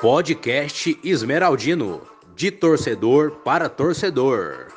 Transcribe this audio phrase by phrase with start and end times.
[0.00, 2.00] Podcast Esmeraldino,
[2.34, 4.71] de torcedor para torcedor.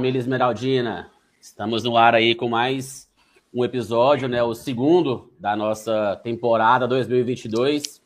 [0.00, 1.10] Família Esmeraldina.
[1.38, 3.06] Estamos no ar aí com mais
[3.52, 8.02] um episódio, né, o segundo da nossa temporada 2022,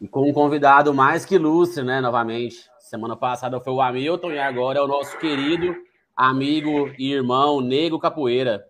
[0.00, 2.70] e com um convidado mais que ilustre, né, novamente.
[2.78, 5.74] Semana passada foi o Hamilton e agora é o nosso querido
[6.16, 8.64] amigo e irmão Nego Capoeira.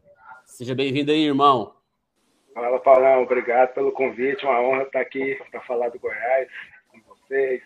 [0.46, 1.74] Seja bem-vindo aí, irmão.
[2.54, 3.24] Fala, Paulão.
[3.24, 4.46] Obrigado pelo convite.
[4.46, 6.48] Uma honra estar aqui para falar do Goiás
[6.88, 7.63] com vocês,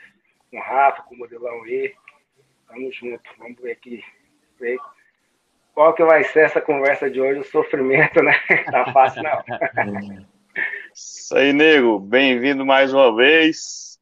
[0.51, 1.95] com o Rafa, com o Modelão aí.
[2.67, 3.23] Tamo junto.
[3.39, 4.03] Vamos ver aqui.
[4.61, 4.79] Ver
[5.81, 8.35] qual que vai ser essa conversa de hoje, o sofrimento, né?
[8.71, 9.43] Tá fácil, não.
[10.95, 11.99] Isso aí, nego.
[11.99, 13.99] Bem-vindo mais uma vez.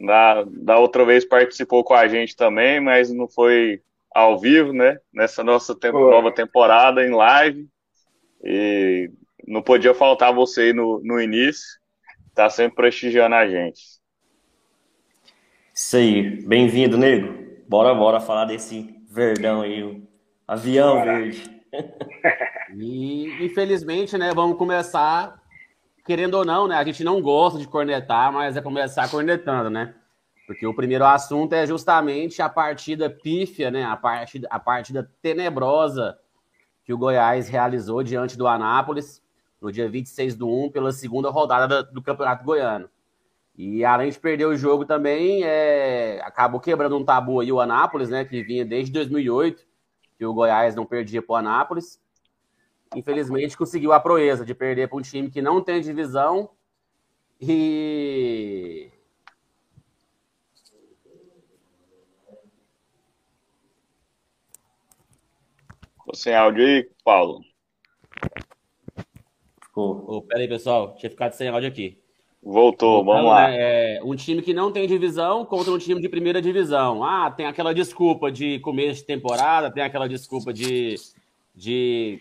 [0.00, 3.82] Da, da outra vez participou com a gente também, mas não foi
[4.14, 4.98] ao vivo, né?
[5.12, 7.68] Nessa nossa nova temporada em live.
[8.42, 9.10] E
[9.46, 11.78] não podia faltar você aí no, no início.
[12.34, 13.82] Tá sempre prestigiando a gente.
[15.74, 16.42] Isso aí.
[16.46, 17.46] Bem-vindo, nego.
[17.68, 20.06] Bora, bora falar desse verdão aí, o
[20.46, 21.60] avião verde.
[22.78, 25.42] e, infelizmente, né, vamos começar,
[26.06, 29.94] querendo ou não, né, a gente não gosta de cornetar, mas é começar cornetando, né?
[30.46, 36.16] Porque o primeiro assunto é justamente a partida pífia, né, a partida, a partida tenebrosa
[36.84, 39.22] que o Goiás realizou diante do Anápolis
[39.60, 42.88] no dia 26 do 1, pela segunda rodada do Campeonato Goiano.
[43.62, 48.08] E além de perder o jogo também, é, acabou quebrando um tabu aí o Anápolis,
[48.08, 48.24] né?
[48.24, 49.66] Que vinha desde 2008,
[50.16, 52.00] que o Goiás não perdia para o Anápolis.
[52.96, 56.48] Infelizmente conseguiu a proeza de perder para um time que não tem divisão
[57.38, 58.90] e
[65.98, 67.42] Ficou sem áudio aí, Paulo?
[69.62, 70.02] Ficou.
[70.08, 70.96] Oh, pera aí, pessoal.
[70.96, 71.99] Tinha ficado sem áudio aqui.
[72.42, 73.50] Voltou, vamos então, lá.
[73.50, 77.04] É, um time que não tem divisão contra um time de primeira divisão.
[77.04, 80.94] Ah, tem aquela desculpa de começo de temporada, tem aquela desculpa de,
[81.54, 82.18] de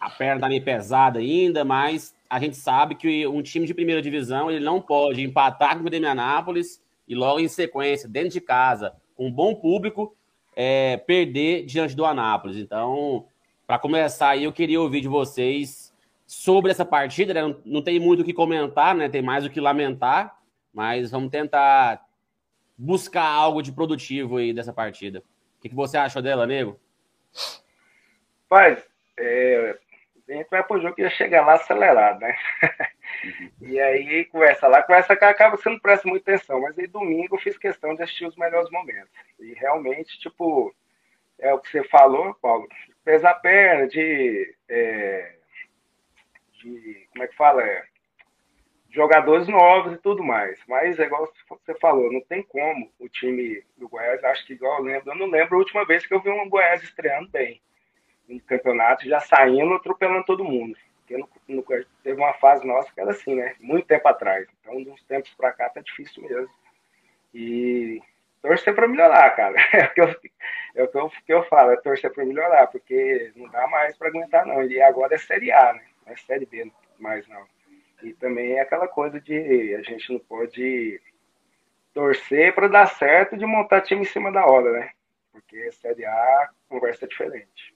[0.00, 4.00] a perna tá meio pesada ainda, mas a gente sabe que um time de primeira
[4.00, 8.40] divisão ele não pode empatar com o Grêmio Anápolis e logo em sequência, dentro de
[8.40, 10.16] casa, com um bom público,
[10.56, 12.56] é, perder diante do Anápolis.
[12.56, 13.26] Então,
[13.66, 15.83] para começar aí, eu queria ouvir de vocês
[16.26, 17.42] sobre essa partida, né?
[17.42, 19.08] não, não, tem muito o que comentar, né?
[19.08, 20.38] Tem mais o que lamentar,
[20.72, 22.04] mas vamos tentar
[22.76, 25.22] buscar algo de produtivo aí dessa partida.
[25.58, 26.78] O que, que você achou dela, nego?
[28.48, 28.82] Pai,
[29.18, 29.78] é,
[30.28, 32.36] a gente vai pro jogo que ia chegar lá acelerado, né?
[33.60, 37.36] E aí conversa lá, conversa cá, acaba você não presta muita atenção, mas aí domingo
[37.36, 39.10] eu fiz questão de assistir os melhores momentos.
[39.40, 40.74] E realmente, tipo,
[41.38, 42.68] é o que você falou, Paulo,
[43.02, 45.36] pesar a perna, de é,
[46.64, 47.62] de como é que fala?
[47.62, 47.84] É,
[48.90, 50.58] jogadores novos e tudo mais.
[50.68, 54.78] Mas é igual você falou, não tem como o time do Goiás, acho que igual
[54.78, 57.60] eu lembro, eu não lembro a última vez que eu vi um Goiás estreando bem
[58.28, 60.76] no campeonato, já saindo, atropelando todo mundo.
[61.00, 61.64] Porque no, no,
[62.02, 63.54] teve uma fase nossa que era assim, né?
[63.60, 64.48] Muito tempo atrás.
[64.60, 66.48] Então, de uns tempos para cá tá difícil mesmo.
[67.34, 68.00] E
[68.40, 69.56] torcer para melhorar, cara.
[69.74, 70.08] É o que eu,
[70.76, 73.96] é o que eu, que eu falo, é torcer para melhorar, porque não dá mais
[73.96, 74.62] para aguentar, não.
[74.62, 75.84] E agora é Série A, né?
[76.06, 77.44] É Série B mais não.
[78.02, 81.00] E também é aquela coisa de a gente não pode
[81.92, 84.90] torcer para dar certo de montar time em cima da hora, né?
[85.32, 87.74] Porque Série A conversa é diferente.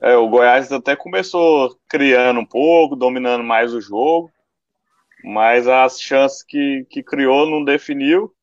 [0.00, 4.30] É, o Goiás até começou criando um pouco, dominando mais o jogo,
[5.22, 8.34] mas as chances que, que criou não definiu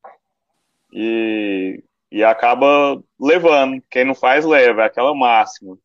[0.91, 3.81] e, e acaba levando.
[3.89, 5.77] Quem não faz, leva, é aquela máxima.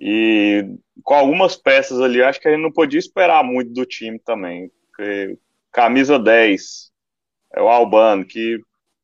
[0.00, 0.64] E
[1.04, 4.70] com algumas peças ali, acho que a gente não podia esperar muito do time também.
[5.70, 6.90] Camisa 10
[7.52, 8.58] é o Albano, que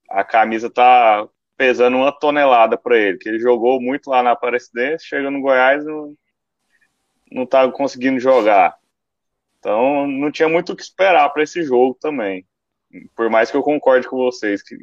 [0.08, 5.06] a camisa tá pesando uma tonelada para ele, que ele jogou muito lá na Aparecidense,
[5.06, 6.14] chega no Goiás não,
[7.30, 8.76] não tá conseguindo jogar.
[9.58, 12.46] Então não tinha muito o que esperar para esse jogo também.
[13.14, 14.76] Por mais que eu concorde com vocês que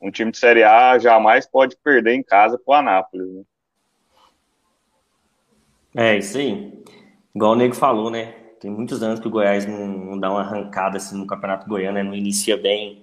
[0.00, 3.28] um time de Série A jamais pode perder em casa para o Anápolis.
[3.28, 3.42] Né?
[6.00, 6.72] É, isso aí.
[7.34, 8.26] Igual o Nego falou, né?
[8.60, 11.94] Tem muitos anos que o Goiás não, não dá uma arrancada assim no Campeonato Goiano,
[11.94, 12.04] né?
[12.04, 13.02] não inicia bem.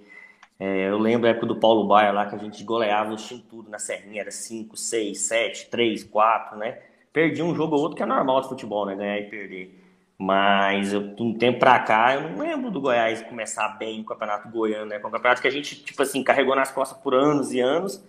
[0.58, 3.44] É, eu lembro a época do Paulo Baia lá, que a gente goleava o time
[3.50, 6.78] tudo na Serrinha, era 5, 6, 7, 3, 4, né?
[7.12, 8.94] Perdi um jogo ou outro que é normal de futebol, né?
[8.96, 9.78] Ganhar e perder.
[10.18, 14.48] Mas eu, um tempo pra cá, eu não lembro do Goiás começar bem o Campeonato
[14.48, 14.98] Goiano, né?
[14.98, 18.02] Com um campeonato que a gente, tipo assim, carregou nas costas por anos e anos.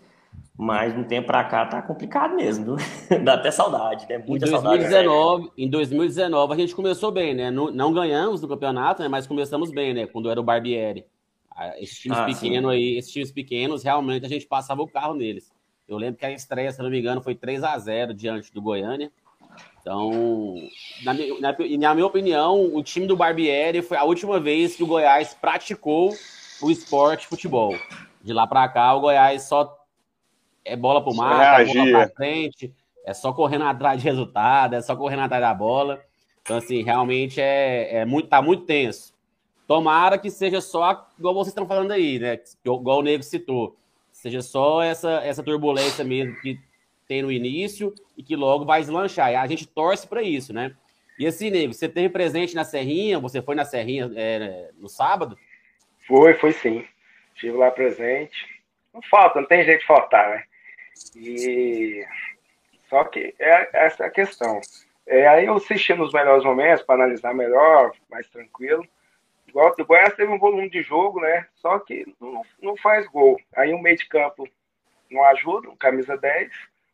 [0.58, 2.78] Mas de um tempo pra cá tá complicado mesmo.
[3.24, 4.18] Dá até saudade, né?
[4.18, 5.52] Muita em 2019, saudade.
[5.56, 7.52] Em 2019 a gente começou bem, né?
[7.52, 9.08] Não, não, ganhamos no campeonato, né?
[9.08, 10.08] Mas começamos bem, né?
[10.08, 11.06] Quando era o Barbieri.
[11.78, 15.52] Esses times ah, pequenos aí, esses times pequenos, realmente a gente passava o carro neles.
[15.88, 18.62] Eu lembro que a estreia, se não me engano, foi 3 a 0 diante do
[18.62, 19.12] Goiânia.
[19.80, 20.56] Então,
[21.04, 24.84] na minha, na, na minha opinião, o time do Barbieri foi a última vez que
[24.84, 26.14] o Goiás praticou
[26.62, 27.76] o esporte futebol.
[28.22, 29.77] De lá para cá, o Goiás só
[30.68, 32.74] é bola pro mar, é bola pra frente,
[33.06, 36.02] é só correndo atrás de resultado, é só correndo atrás da bola.
[36.42, 39.14] Então, assim, realmente é, é muito, tá muito tenso.
[39.68, 42.40] Tomara que seja só, igual vocês estão falando aí, né?
[42.64, 43.76] Igual o Nego citou.
[44.14, 46.58] Seja só essa, essa turbulência mesmo que
[47.08, 49.32] tem no início e que logo vai deslanchar.
[49.32, 50.74] E a gente torce para isso, né?
[51.20, 53.20] E assim, Nego, você teve presente na Serrinha?
[53.20, 55.38] Você foi na Serrinha é, no sábado?
[56.08, 56.86] Foi, foi sim.
[57.36, 58.62] Estive lá presente.
[58.94, 60.44] Não falta, não tem jeito de faltar, né?
[61.16, 62.06] E
[62.90, 64.62] só que é essa a questão.
[65.06, 68.86] É, aí eu assisti nos melhores momentos para analisar melhor, mais tranquilo.
[69.48, 71.48] Igual o Goiás teve um volume de jogo, né?
[71.56, 73.40] Só que não, não faz gol.
[73.56, 74.48] Aí o meio de campo
[75.10, 76.52] não ajuda, camisa 10.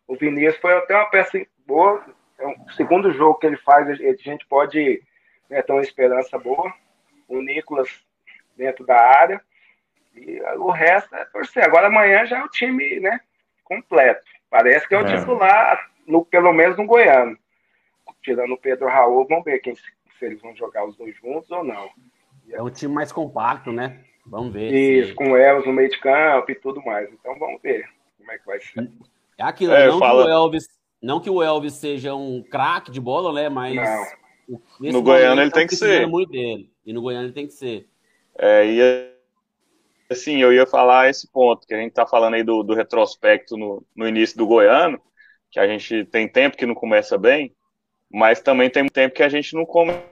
[0.07, 2.03] O Vinícius foi até uma peça boa.
[2.37, 5.01] É o segundo jogo que ele faz, a gente pode
[5.49, 6.71] né, ter uma esperança boa.
[7.27, 7.89] O Nicolas
[8.55, 9.41] dentro da área.
[10.15, 11.63] E o resto é torcer.
[11.63, 13.19] Agora amanhã já é o time, né?
[13.63, 14.23] Completo.
[14.49, 15.17] Parece que é o é.
[15.17, 17.37] titular, no, pelo menos no Goiano.
[18.21, 19.81] Tirando o Pedro Raul, vamos ver quem, se
[20.21, 21.89] eles vão jogar os dois juntos ou não.
[22.51, 23.99] É um time mais compacto, né?
[24.25, 24.73] Vamos ver.
[24.73, 25.15] Isso, se...
[25.15, 27.11] com o Elvis no meio de campo e tudo mais.
[27.11, 27.85] Então vamos ver
[28.17, 28.89] como é que vai ser.
[29.37, 30.23] É aquilo, é, não, fala...
[30.23, 30.67] que o Elvis,
[31.01, 33.49] não que o Elvis seja um craque de bola, né?
[33.49, 33.75] Mas
[34.79, 36.07] no Goiano ele tem que ser.
[36.07, 36.71] Muito dele.
[36.85, 37.87] E no Goiano ele tem que ser.
[38.37, 39.12] É, e
[40.09, 43.57] assim, eu ia falar esse ponto, que a gente está falando aí do, do retrospecto
[43.57, 45.01] no, no, início do Goiano,
[45.51, 47.55] que a gente tem tempo que não começa bem,
[48.11, 50.03] mas também tem tempo que a gente não começa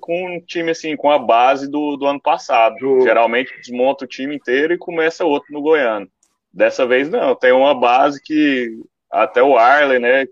[0.00, 2.76] com um time assim, com a base do, do ano passado.
[3.02, 6.08] Geralmente desmonta o time inteiro e começa outro no Goiano.
[6.52, 8.70] Dessa vez não, tem uma base que
[9.10, 10.26] até o Arley, né,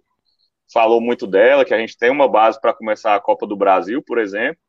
[0.72, 4.02] falou muito dela, que a gente tem uma base para começar a Copa do Brasil,
[4.02, 4.60] por exemplo,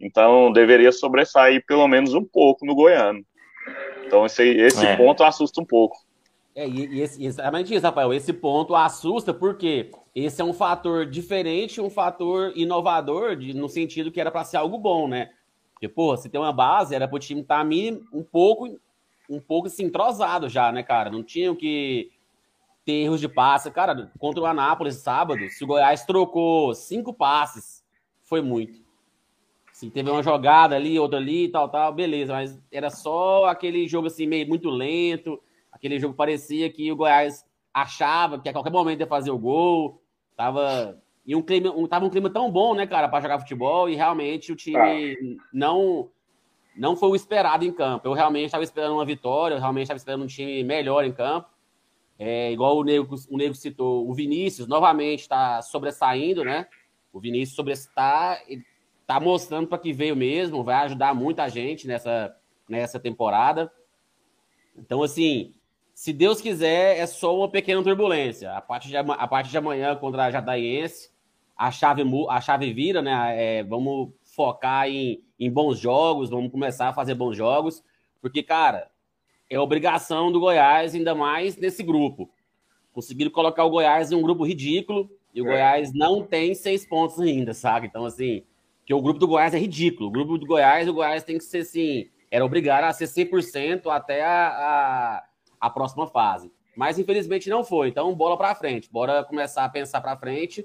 [0.00, 3.24] então deveria sobressair pelo menos um pouco no Goiano.
[4.06, 4.96] Então esse, esse é.
[4.96, 5.96] ponto assusta um pouco.
[6.54, 8.14] É, e, e esse, exatamente isso, Rafael.
[8.14, 14.10] Esse ponto assusta porque esse é um fator diferente, um fator inovador, de, no sentido
[14.10, 15.30] que era para ser algo bom, né?
[15.74, 17.70] Porque, pô, se tem uma base, era para o time estar tá
[18.10, 18.80] um pouco,
[19.28, 21.10] um pouco assim, entrosado já, né, cara?
[21.10, 22.10] Não tinham que
[22.86, 23.70] ter erros de passe.
[23.70, 27.84] Cara, contra o Anápolis sábado, se o Goiás trocou cinco passes,
[28.24, 28.85] foi muito.
[29.76, 32.32] Se teve uma jogada ali, outra ali, tal, tal, beleza.
[32.32, 35.38] Mas era só aquele jogo assim, meio muito lento.
[35.70, 37.44] Aquele jogo parecia que o Goiás
[37.74, 40.00] achava que a qualquer momento ia fazer o gol.
[40.34, 40.98] Tava.
[41.26, 43.94] E um clima, um, tava um clima tão bom, né, cara, para jogar futebol, e
[43.94, 45.44] realmente o time ah.
[45.52, 46.08] não
[46.74, 48.08] não foi o esperado em campo.
[48.08, 51.50] Eu realmente estava esperando uma vitória, eu realmente estava esperando um time melhor em campo.
[52.18, 56.66] É, igual o Nego, o Nego citou, o Vinícius novamente está sobressaindo, né?
[57.12, 58.40] O Vinícius sobressai,
[59.06, 62.36] tá mostrando para que veio mesmo, vai ajudar muita gente nessa,
[62.68, 63.70] nessa temporada.
[64.76, 65.54] Então, assim,
[65.94, 68.52] se Deus quiser, é só uma pequena turbulência.
[68.52, 71.10] A partir de, a partir de amanhã contra a Jataiense,
[71.56, 73.58] a chave, a chave vira, né?
[73.58, 77.82] É, vamos focar em, em bons jogos, vamos começar a fazer bons jogos,
[78.20, 78.90] porque, cara,
[79.48, 82.28] é obrigação do Goiás, ainda mais nesse grupo.
[82.92, 85.50] Conseguiram colocar o Goiás em um grupo ridículo, e o é.
[85.50, 87.86] Goiás não tem seis pontos ainda, sabe?
[87.86, 88.42] Então, assim,
[88.86, 90.08] que o grupo do Goiás é ridículo.
[90.08, 93.90] O grupo do Goiás, o Goiás tem que ser assim, era obrigado a ser 100%
[93.90, 95.24] até a, a,
[95.60, 96.52] a, próxima fase.
[96.76, 97.88] Mas infelizmente não foi.
[97.88, 98.88] Então, bola para frente.
[98.90, 100.64] Bora começar a pensar para frente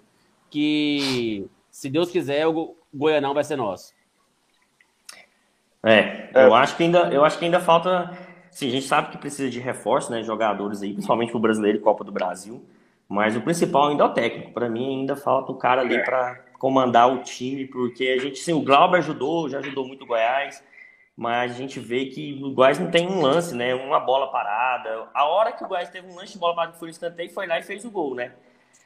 [0.51, 3.93] que se Deus quiser, o Goianão vai ser nosso.
[5.83, 8.15] É, eu acho que ainda, eu acho que ainda falta.
[8.51, 10.21] Sim, a gente sabe que precisa de reforço, né?
[10.21, 12.63] Jogadores aí, principalmente o brasileiro e Copa do Brasil.
[13.09, 14.51] Mas o principal ainda é o técnico.
[14.51, 18.53] Para mim, ainda falta um cara ali para comandar o time, porque a gente, sim,
[18.53, 20.63] o Glauber ajudou, já ajudou muito o Goiás,
[21.17, 23.73] mas a gente vê que o Goiás não tem um lance, né?
[23.73, 25.09] Uma bola parada.
[25.11, 27.31] A hora que o Goiás teve um lance de bola parada que foi no escanteio,
[27.31, 28.33] foi lá e fez o gol, né?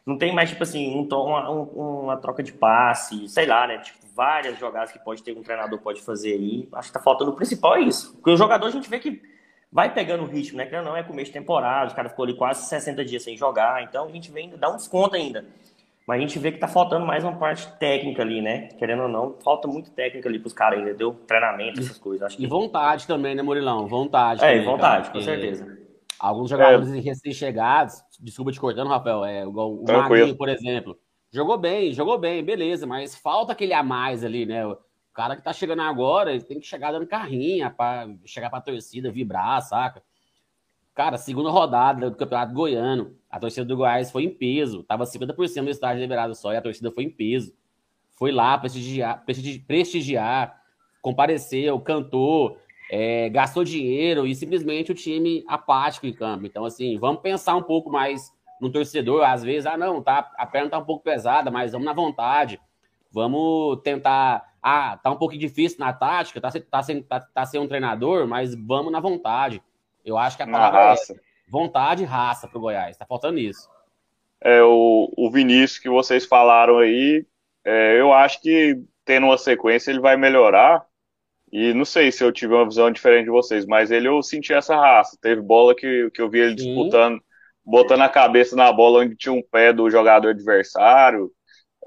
[0.05, 1.63] não tem mais, tipo assim, um, uma, um,
[2.03, 3.79] uma troca de passe, sei lá, né?
[3.79, 6.70] Tipo, várias jogadas que pode ter um treinador pode fazer aí.
[6.74, 8.13] Acho que tá faltando o principal é isso.
[8.13, 9.22] Porque o jogador a gente vê que
[9.70, 10.65] vai pegando o ritmo, né?
[10.65, 13.84] Que não é começo de temporada, os caras ficou ali quase 60 dias sem jogar,
[13.84, 15.46] então a gente vem dá um desconto ainda.
[16.07, 18.67] Mas a gente vê que tá faltando mais uma parte técnica ali, né?
[18.77, 22.27] Querendo ou não, falta muito técnica ali pros caras ainda, deu treinamento, essas coisas.
[22.27, 22.43] Acho que...
[22.43, 23.88] E vontade também, né, Murilão?
[23.88, 24.43] Vontade.
[24.43, 25.85] É, também, vontade, com certeza.
[26.19, 27.00] Alguns jogadores é.
[27.00, 30.97] recém-chegados, desculpa te cortando, Rafael, é, igual o Maguinho, por exemplo.
[31.31, 34.65] Jogou bem, jogou bem, beleza, mas falta aquele a mais ali, né?
[34.65, 34.77] O
[35.12, 39.12] cara que tá chegando agora, ele tem que chegar dando carrinha para chegar pra torcida,
[39.12, 40.03] vibrar, saca?
[40.95, 45.65] Cara, segunda rodada do Campeonato Goiano, a torcida do Goiás foi em peso, tava 50%
[45.65, 47.53] do estádio liberado só e a torcida foi em peso.
[48.13, 49.25] Foi lá prestigiar,
[49.67, 50.61] prestigiar
[51.01, 52.57] compareceu, cantou,
[52.89, 56.47] é, gastou dinheiro e simplesmente o time apático em campo.
[56.47, 59.23] Então, assim, vamos pensar um pouco mais no torcedor.
[59.23, 62.59] Às vezes, ah, não, tá, a perna tá um pouco pesada, mas vamos na vontade.
[63.11, 64.43] Vamos tentar.
[64.63, 68.25] Ah, tá um pouco difícil na tática, tá, tá, sem, tá, tá sem um treinador,
[68.25, 69.61] mas vamos na vontade.
[70.05, 71.13] Eu acho que a palavra é raça.
[71.13, 72.95] é vontade e raça pro Goiás.
[72.95, 73.67] Tá faltando isso.
[74.41, 77.25] É, o, o Vinícius que vocês falaram aí,
[77.65, 80.85] é, eu acho que tendo uma sequência ele vai melhorar
[81.51, 84.53] e não sei se eu tive uma visão diferente de vocês, mas ele eu senti
[84.53, 85.17] essa raça.
[85.21, 86.74] Teve bola que, que eu vi ele Sim.
[86.74, 87.21] disputando,
[87.63, 91.31] botando a cabeça na bola onde tinha um pé do jogador adversário.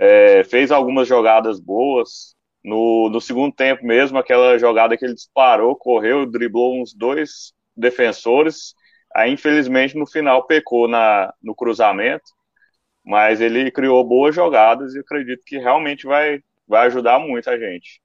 [0.01, 2.35] É, fez algumas jogadas boas.
[2.65, 8.75] No, no segundo tempo mesmo, aquela jogada que ele disparou, correu, driblou uns dois defensores.
[9.15, 12.37] Aí, infelizmente, no final pecou na, no cruzamento.
[13.05, 18.03] Mas ele criou boas jogadas e acredito que realmente vai, vai ajudar muito a gente.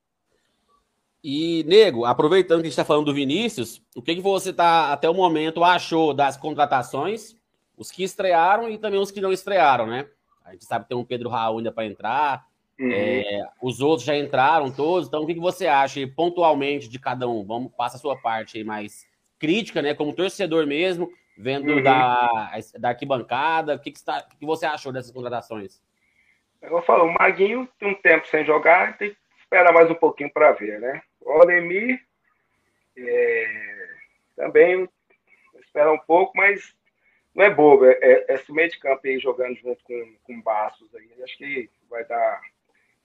[1.21, 4.91] E, Nego, aproveitando que a gente está falando do Vinícius, o que, que você tá,
[4.91, 7.35] até o momento, achou das contratações?
[7.77, 10.07] Os que estrearam e também os que não estrearam, né?
[10.45, 12.45] A gente sabe que tem um Pedro Raul ainda para entrar.
[12.79, 12.91] Uhum.
[12.91, 15.07] É, os outros já entraram todos.
[15.07, 17.43] Então, o que, que você acha pontualmente de cada um?
[17.45, 19.05] Vamos, passa a sua parte aí mais
[19.43, 19.93] crítica, né?
[19.93, 21.83] Como torcedor mesmo, vendo uhum.
[21.83, 23.75] da, da arquibancada.
[23.75, 25.81] O que, que, está, o que você achou dessas contratações?
[26.61, 30.31] Eu falo, o Maguinho tem um tempo sem jogar, tem que esperar mais um pouquinho
[30.31, 31.01] para ver, né?
[31.19, 32.01] O Ademir
[32.97, 33.87] é,
[34.37, 34.87] também
[35.59, 36.73] espera um pouco, mas
[37.35, 37.83] não é bobo.
[37.83, 41.09] É, é, esse meio de campo aí jogando junto com, com Bastos aí.
[41.21, 42.39] Acho que vai dar.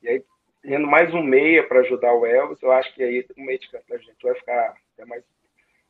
[0.02, 0.24] E aí,
[0.62, 3.68] tendo mais um meia para ajudar o Elvis, eu acho que aí o meio de
[3.68, 5.24] campo da gente vai ficar até mais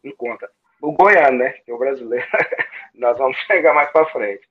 [0.03, 0.51] em conta.
[0.81, 1.51] O Goiano, né?
[1.65, 2.27] Que é o brasileiro.
[2.95, 4.49] Nós vamos chegar mais para frente.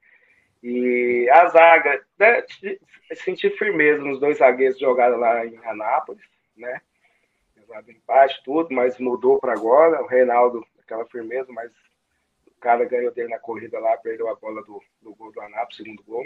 [0.62, 2.44] E a zaga, né,
[3.14, 6.24] senti firmeza nos dois zagueiros jogados lá em Anápolis,
[6.56, 6.82] né?
[7.68, 10.02] apesar do empate, tudo, mas mudou para agora.
[10.02, 11.72] O Reinaldo, aquela firmeza, mas
[12.48, 15.76] o cara ganhou dele na corrida lá, perdeu a bola do, do gol do Anápolis,
[15.76, 16.26] segundo gol.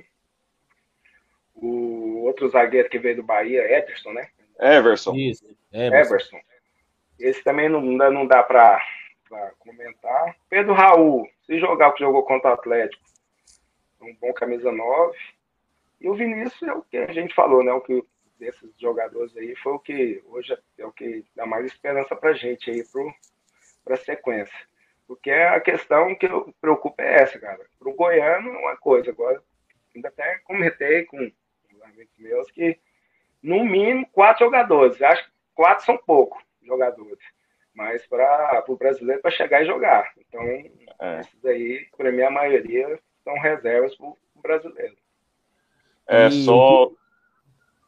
[1.55, 4.29] O outro zagueiro que veio do Bahia, Ederson, né?
[4.59, 5.15] Everson.
[5.15, 6.15] Isso, Everson.
[6.15, 6.39] Everson.
[7.19, 8.81] Esse também não, não dá para
[9.59, 10.35] comentar.
[10.49, 13.03] Pedro Raul, se jogar o que jogou contra o Atlético,
[14.01, 15.17] um bom camisa 9.
[15.99, 17.71] E o Vinícius é o que a gente falou, né?
[17.71, 18.03] O que
[18.39, 22.71] desses jogadores aí foi o que hoje é o que dá mais esperança para gente
[22.71, 22.83] aí
[23.83, 24.57] para a sequência.
[25.07, 27.59] Porque a questão que eu preocupa é essa, cara.
[27.77, 29.11] Para o Goiano é uma coisa.
[29.11, 29.43] Agora,
[29.93, 31.31] ainda até comentei com
[31.83, 32.79] amigos meus que,
[33.43, 35.01] no mínimo, quatro jogadores.
[35.01, 37.19] Acho que quatro são poucos jogadores.
[37.73, 40.11] Mas para o brasileiro, para chegar e jogar.
[40.17, 41.21] Então, é.
[41.21, 44.95] esses aí, para mim, a maioria são reservas para o brasileiro.
[46.07, 46.91] É, só,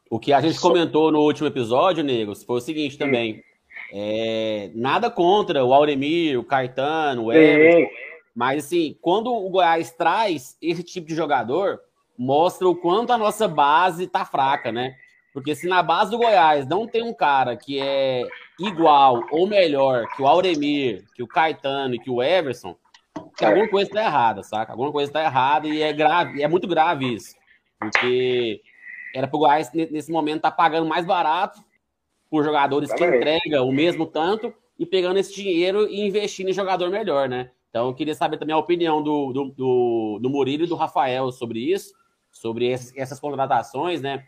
[0.10, 3.44] o que a gente comentou no último episódio, Negros, foi o seguinte também.
[3.92, 7.92] É, nada contra o Auremir, o Caetano, o Everton.
[8.36, 11.80] Mas, assim, quando o Goiás traz esse tipo de jogador,
[12.18, 14.96] mostra o quanto a nossa base tá fraca, né?
[15.34, 18.24] Porque se na base do Goiás não tem um cara que é
[18.60, 22.78] igual ou melhor que o Auremir, que o Caetano e que o Everson,
[23.36, 24.72] que alguma coisa está errada, saca?
[24.72, 27.36] Alguma coisa está errada e é grave, é muito grave isso.
[27.80, 28.62] Porque
[29.16, 31.60] era para o Goiás, nesse momento, tá pagando mais barato
[32.30, 36.90] por jogadores que entregam o mesmo tanto e pegando esse dinheiro e investindo em jogador
[36.92, 37.52] melhor, né?
[37.70, 41.32] Então, eu queria saber também a opinião do, do, do, do Murilo e do Rafael
[41.32, 41.92] sobre isso,
[42.32, 44.24] sobre essas, essas contratações, né?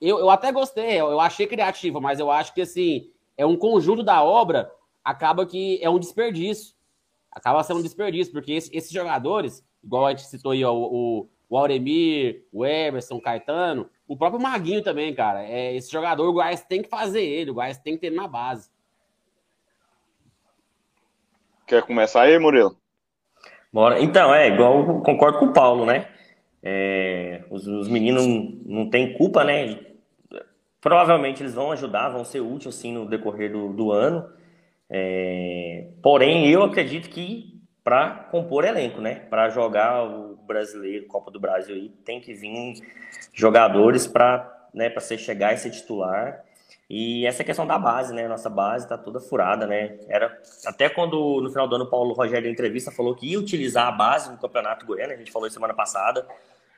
[0.00, 3.56] Eu, eu até gostei, eu, eu achei criativo, mas eu acho que, assim, é um
[3.56, 4.70] conjunto da obra,
[5.04, 6.74] acaba que é um desperdício.
[7.30, 11.28] Acaba sendo um desperdício, porque esse, esses jogadores, igual a gente citou aí, ó, o,
[11.48, 15.44] o Auremir, o Emerson, o Caetano, o próprio Maguinho também, cara.
[15.44, 18.16] É, esse jogador, o Goiás tem que fazer ele, o Goiás tem que ter ele
[18.16, 18.70] na base.
[21.66, 22.76] Quer começar aí, Murilo?
[23.72, 24.02] Bora.
[24.02, 26.08] Então, é igual, concordo com o Paulo, né?
[26.62, 29.78] É, os, os, meninos não, não têm culpa, né?
[30.80, 34.30] Provavelmente eles vão ajudar, vão ser úteis assim no decorrer do, do ano.
[34.88, 39.14] É, porém, eu acredito que para compor elenco, né?
[39.14, 42.74] Para jogar o brasileiro, Copa do Brasil aí, tem que vir
[43.32, 46.44] jogadores para né, você chegar e ser titular.
[46.88, 48.26] E essa questão da base, né?
[48.26, 49.98] Nossa base tá toda furada, né?
[50.08, 53.38] Era até quando no final do ano o Paulo Rogério em entrevista falou que ia
[53.38, 56.26] utilizar a base no Campeonato Goiano, a gente falou isso semana passada.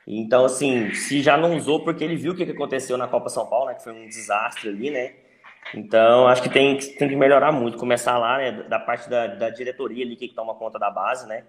[0.07, 3.45] Então, assim, se já não usou porque ele viu o que aconteceu na Copa São
[3.45, 3.75] Paulo, né?
[3.75, 5.13] Que foi um desastre ali, né?
[5.73, 8.51] Então, acho que tem, tem que melhorar muito, começar lá, né?
[8.63, 11.45] Da parte da, da diretoria ali que toma conta da base, né?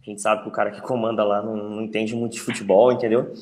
[0.00, 2.92] A gente sabe que o cara que comanda lá não, não entende muito de futebol,
[2.92, 3.32] entendeu?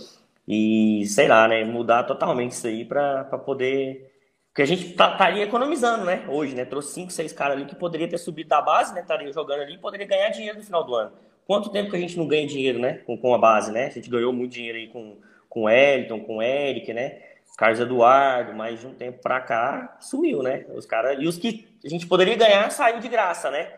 [0.48, 1.64] E sei lá, né?
[1.64, 4.14] Mudar totalmente isso aí para poder
[4.54, 6.24] porque a gente tá, estaria economizando, né?
[6.28, 6.64] Hoje, né?
[6.64, 9.00] Trouxe cinco, seis caras ali que poderia ter subido da base, né?
[9.00, 11.12] Estaria jogando ali e poderia ganhar dinheiro no final do ano.
[11.46, 13.00] Quanto tempo que a gente não ganha dinheiro, né?
[13.06, 13.86] Com, com a base, né?
[13.86, 15.16] A gente ganhou muito dinheiro aí com,
[15.48, 17.20] com o Elton, com o Eric, né?
[17.56, 20.64] Carlos Eduardo, mas de um tempo pra cá sumiu, né?
[20.74, 21.18] Os caras.
[21.20, 23.72] E os que a gente poderia ganhar saiu de graça, né?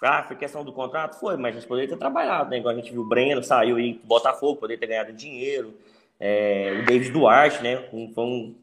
[0.00, 1.18] Ah, foi questão do contrato?
[1.18, 2.58] Foi, mas a gente poderia ter trabalhado, né?
[2.58, 5.74] Igual a gente viu o Breno, saiu aí Botafogo, poderia ter ganhado dinheiro.
[6.20, 7.84] É, o David Duarte, né?
[7.92, 8.54] Um, foi um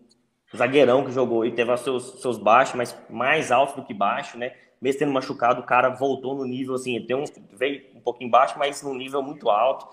[0.56, 4.54] zagueirão que jogou e teve seus, seus baixos, mas mais alto do que baixo, né?
[4.86, 7.24] Mesmo tendo machucado, o cara voltou no nível assim, tem um,
[7.58, 9.88] veio um pouquinho baixo, mas num nível muito alto.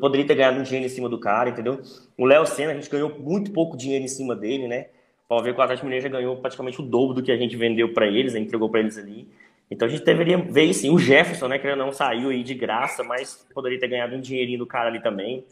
[0.00, 1.80] Poderia ter ganhado um dinheiro em cima do cara, entendeu?
[2.18, 4.86] O Léo Senna, a gente ganhou muito pouco dinheiro em cima dele, né?
[5.28, 7.56] Pode ver que o Atlético Mineiro já ganhou praticamente o dobro do que a gente
[7.56, 8.40] vendeu para eles, né?
[8.40, 9.28] entregou para eles ali.
[9.70, 10.90] Então a gente deveria ver sim.
[10.90, 11.60] O Jefferson, né?
[11.60, 15.00] Que não saiu aí de graça, mas poderia ter ganhado um dinheirinho do cara ali
[15.00, 15.44] também.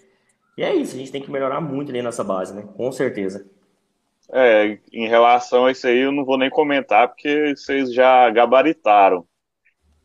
[0.59, 2.65] E é isso, a gente tem que melhorar muito ali nessa base, né?
[2.77, 3.47] Com certeza.
[4.33, 9.27] É, em relação a isso aí, eu não vou nem comentar, porque vocês já gabaritaram.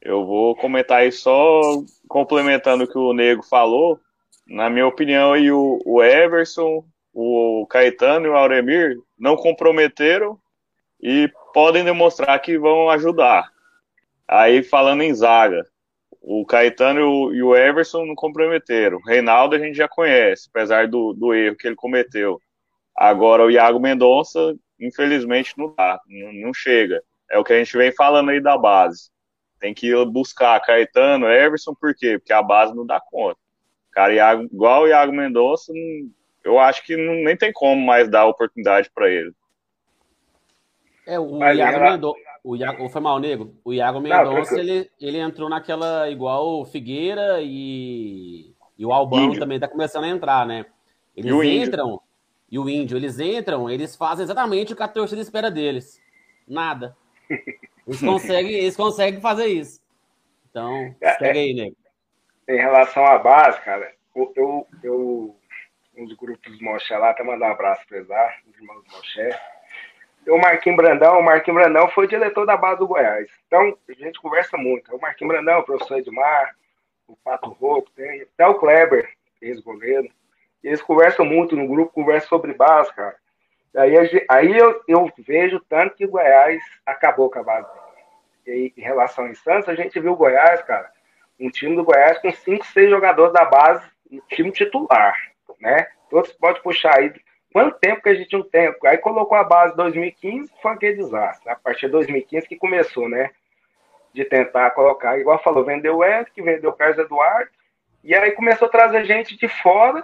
[0.02, 1.62] Eu vou comentar aí só
[2.08, 4.00] complementando o que o Nego falou.
[4.48, 6.84] Na minha opinião, aí, o, o Everson,
[7.14, 10.40] o Caetano e o Auremir não comprometeram
[11.02, 13.50] e podem demonstrar que vão ajudar.
[14.28, 15.66] Aí, falando em zaga,
[16.22, 18.98] o Caetano e o, Everson não comprometeram.
[18.98, 22.40] O Reinaldo a gente já conhece, apesar do, do erro que ele cometeu.
[23.00, 27.02] Agora o Iago Mendonça, infelizmente, não dá, não, chega.
[27.32, 29.10] É o que a gente vem falando aí da base.
[29.58, 32.20] Tem que buscar Caetano, Everson, por quê?
[32.20, 33.40] Porque a base não dá conta.
[33.94, 35.72] Cara, Iago, igual o Iago Mendonça,
[36.44, 39.32] eu acho que não, nem tem como mais dar oportunidade para ele.
[41.08, 42.20] É, o Mas Iago Mendonça.
[42.44, 43.56] O Iago, foi mal, nego.
[43.64, 49.40] O Iago Mendonça, ele, ele entrou naquela igual o Figueira e, e o Albano Índio.
[49.40, 50.66] também tá começando a entrar, né?
[51.16, 52.02] Eles entram,
[52.52, 56.02] e o índio, eles entram, eles fazem exatamente o que a torcida espera deles.
[56.48, 56.96] Nada.
[57.88, 59.82] Eles conseguem, eles conseguem fazer isso.
[60.50, 61.76] Então, é, segue aí, nego.
[62.48, 65.36] Em relação à base, cara, eu, eu, eu
[65.96, 69.40] um dos grupos Moché lá, até mandar um abraço para eles lá, os irmãos Moché.
[70.28, 73.30] O Marquinhos Brandão, o Marquinhos Brandão foi diretor da base do Goiás.
[73.48, 74.96] Então, a gente conversa muito.
[74.96, 76.56] O Marquinhos Brandão, o professor Edmar,
[77.08, 79.10] o Pato Rouco, tem até o Kleber,
[79.42, 80.10] ex-goleiro.
[80.64, 83.16] Eles conversam muito no grupo, conversam sobre base, cara.
[83.76, 87.68] Aí, aí eu, eu vejo tanto que o Goiás acabou com a base.
[88.46, 90.92] E em relação a Santos, a gente viu o Goiás, cara,
[91.40, 95.16] um time do Goiás com cinco, seis jogadores da base, um time titular,
[95.60, 95.88] né?
[96.10, 97.14] Todos podem puxar aí.
[97.54, 98.74] Quanto tempo que a gente não tem?
[98.86, 101.50] Aí colocou a base 2015, foi aquele desastre.
[101.50, 103.32] A partir de 2015 que começou, né?
[104.14, 107.50] De tentar colocar, igual falou, vendeu o Eric, vendeu o Carlos Eduardo,
[108.04, 110.04] e aí começou a trazer gente de fora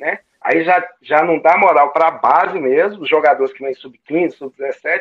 [0.00, 0.18] né?
[0.40, 4.32] Aí já, já não dá moral para a base mesmo, os jogadores que vêm sub-15,
[4.32, 5.00] sub-17,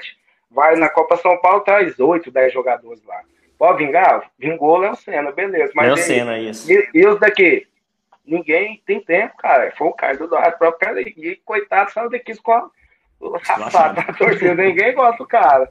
[0.52, 3.22] vai na Copa São Paulo, traz 8, 10 jogadores lá.
[3.58, 4.30] Pode vingar?
[4.38, 5.72] Vingou o Léo Senna, beleza.
[5.76, 6.72] Mas Léo Senna, isso.
[6.72, 7.68] E, e os daqui?
[8.26, 9.74] Ninguém tem tempo, cara.
[9.78, 11.02] Foi o Caio do Dourado, o próprio cara.
[11.02, 12.70] E coitado, saiu daqui com a
[13.58, 14.56] raçada da torcida.
[14.56, 15.70] Ninguém gosta do cara.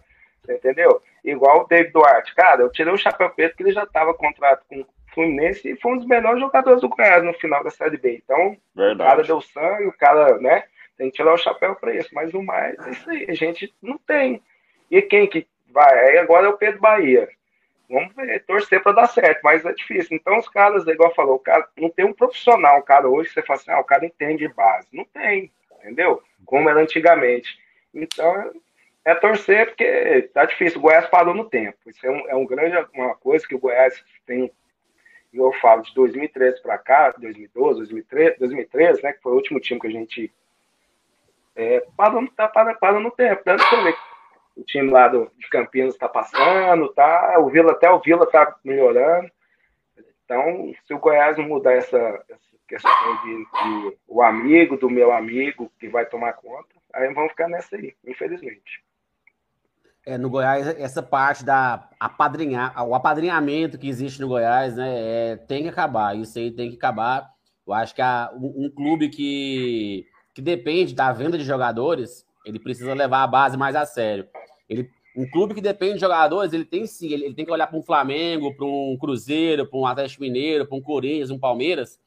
[0.48, 1.00] Entendeu?
[1.24, 2.34] Igual o David Duarte.
[2.34, 5.92] Cara, eu tirei o chapéu preto que ele já tava contrato com Fluminense e foi
[5.92, 8.20] um dos melhores jogadores do Goiás no final da Série B.
[8.24, 9.00] Então, Verdade.
[9.00, 10.64] o cara deu sangue, o cara, né?
[10.96, 12.08] Tem que tirar o chapéu para isso.
[12.12, 14.42] Mas o mais é isso aí, a gente não tem.
[14.90, 16.10] E quem que vai?
[16.10, 17.28] Aí agora é o Pedro Bahia.
[17.90, 20.14] Vamos ver, torcer para dar certo, mas é difícil.
[20.14, 23.42] Então, os caras, igual falou, o cara não tem um profissional, o cara hoje, você
[23.42, 24.86] fala assim, ah, o cara entende base.
[24.92, 26.22] Não tem, entendeu?
[26.44, 27.58] Como era antigamente.
[27.94, 28.52] Então,
[29.06, 30.78] é torcer porque tá difícil.
[30.78, 31.78] O Goiás parou no tempo.
[31.86, 34.52] Isso é, um, é um grande, uma coisa que o Goiás tem
[35.32, 39.80] eu falo de 2013 para cá, 2012, 2013, 2013, né, que foi o último time
[39.80, 40.32] que a gente
[41.54, 43.96] é, parou, tá, parou, no tempo, ver
[44.56, 48.56] o time lá do, de Campinas está passando, tá, o Vila, até o Vila está
[48.64, 49.30] melhorando.
[50.24, 51.96] Então, se o Goiás não mudar essa,
[52.28, 56.68] essa questão de, de, o amigo do meu amigo que vai tomar conta.
[56.92, 58.84] Aí vamos ficar nessa aí, infelizmente.
[60.08, 65.36] É, no Goiás, essa parte da apadrinhar, o apadrinhamento que existe no Goiás, né, é,
[65.36, 66.16] tem que acabar.
[66.16, 67.28] Isso aí tem que acabar.
[67.66, 72.58] Eu acho que a, um, um, clube que, que depende da venda de jogadores, ele
[72.58, 74.26] precisa levar a base mais a sério.
[74.66, 77.66] Ele, um clube que depende de jogadores, ele tem sim, ele, ele tem que olhar
[77.66, 82.00] para um Flamengo, para um Cruzeiro, para um Atlético Mineiro, para um Corinthians, um Palmeiras,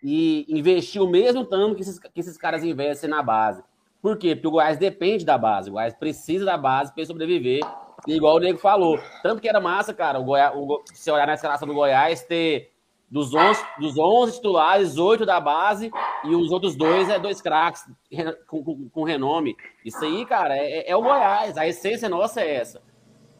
[0.00, 3.60] e investir o mesmo tanto que esses, que esses caras investem na base.
[4.02, 4.34] Por quê?
[4.34, 5.68] Porque o Goiás depende da base.
[5.68, 7.60] O Goiás precisa da base para sobreviver.
[8.06, 8.98] Igual o Nego falou.
[9.22, 12.72] Tanto que era massa, cara, o Goiás, o, se olhar na escalação do Goiás, ter
[13.10, 15.90] dos 11, dos 11 titulares, 8 da base
[16.24, 17.82] e os outros dois é dois craques
[18.46, 19.56] com, com, com, renome.
[19.84, 21.58] Isso aí, cara, é, é, o Goiás.
[21.58, 22.80] A essência nossa é essa.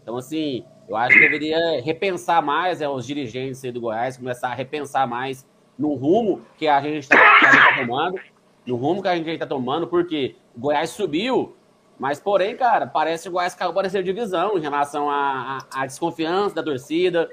[0.03, 4.55] Então, assim, eu acho que deveria repensar mais é, os dirigentes do Goiás, começar a
[4.55, 8.20] repensar mais no rumo que a gente está tá tomando,
[8.66, 11.56] no rumo que a gente está tomando, porque Goiás subiu,
[11.98, 16.54] mas porém, cara, parece que o Goiás caiu para terceira divisão em relação à desconfiança
[16.54, 17.28] da torcida,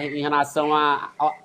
[0.00, 0.70] em relação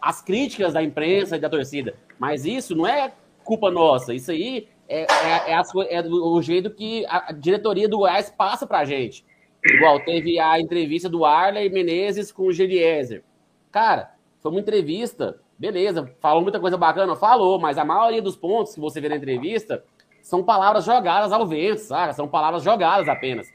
[0.01, 1.95] às críticas da imprensa e da torcida.
[2.17, 3.11] Mas isso não é
[3.43, 8.29] culpa nossa, isso aí é, é, é, é o jeito que a diretoria do Goiás
[8.29, 9.25] passa para a gente.
[9.65, 13.23] Igual teve a entrevista do Arley Menezes com o Geliezer.
[13.71, 18.73] Cara, foi uma entrevista, beleza, falou muita coisa bacana, falou, mas a maioria dos pontos
[18.73, 19.83] que você vê na entrevista
[20.23, 22.15] são palavras jogadas ao vento, sabe?
[22.15, 23.53] São palavras jogadas apenas.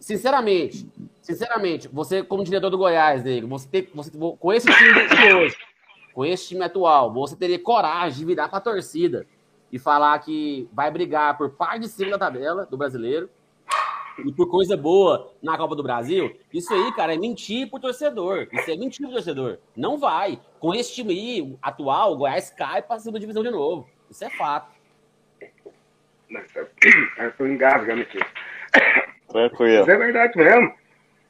[0.00, 0.86] Sinceramente,
[1.22, 5.56] sinceramente, você como diretor do Goiás, nego, você, você com esse time de hoje,
[6.12, 9.26] com esse time atual, você teria coragem de virar para a torcida
[9.70, 13.30] e falar que vai brigar por parte de cima da tabela do brasileiro
[14.24, 18.48] e por coisa boa na Copa do Brasil, isso aí, cara, é mentir pro torcedor.
[18.50, 19.58] Isso é mentir pro torcedor.
[19.76, 20.40] Não vai.
[20.58, 23.86] Com esse time aí atual, o Goiás cai para a segunda divisão de novo.
[24.10, 24.75] Isso é fato.
[27.18, 28.18] Eu tô engasgando aqui.
[29.28, 29.80] Tranquilo.
[29.80, 30.74] Mas é verdade mesmo.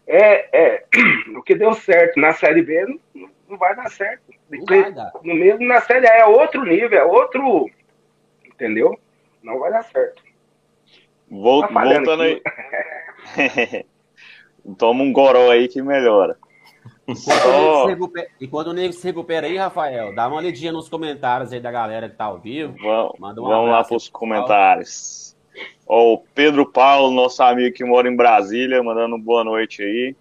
[0.07, 0.85] É, é,
[1.37, 4.33] o que deu certo na Série B não, não vai dar certo.
[4.51, 5.13] Não vai dar.
[5.23, 7.71] No mesmo na Série A é outro nível, é outro.
[8.45, 8.99] Entendeu?
[9.43, 10.23] Não vai dar certo.
[11.29, 12.43] Volt, tá voltando aí.
[14.79, 16.39] Toma um goró aí que melhora.
[17.09, 22.09] Enquanto, o nego se recupera aí, Rafael, dá uma olhadinha nos comentários aí da galera
[22.09, 22.75] que tá ao vivo.
[22.83, 25.37] Vamos, Manda um vamos lá para os comentários.
[25.87, 30.17] Ó, o Pedro Paulo, nosso amigo que mora em Brasília, mandando boa noite aí.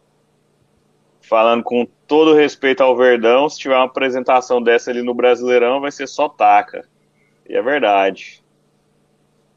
[1.22, 5.92] Falando com todo respeito ao Verdão, se tiver uma apresentação dessa ali no Brasileirão, vai
[5.92, 6.88] ser só taca.
[7.50, 8.44] E é verdade.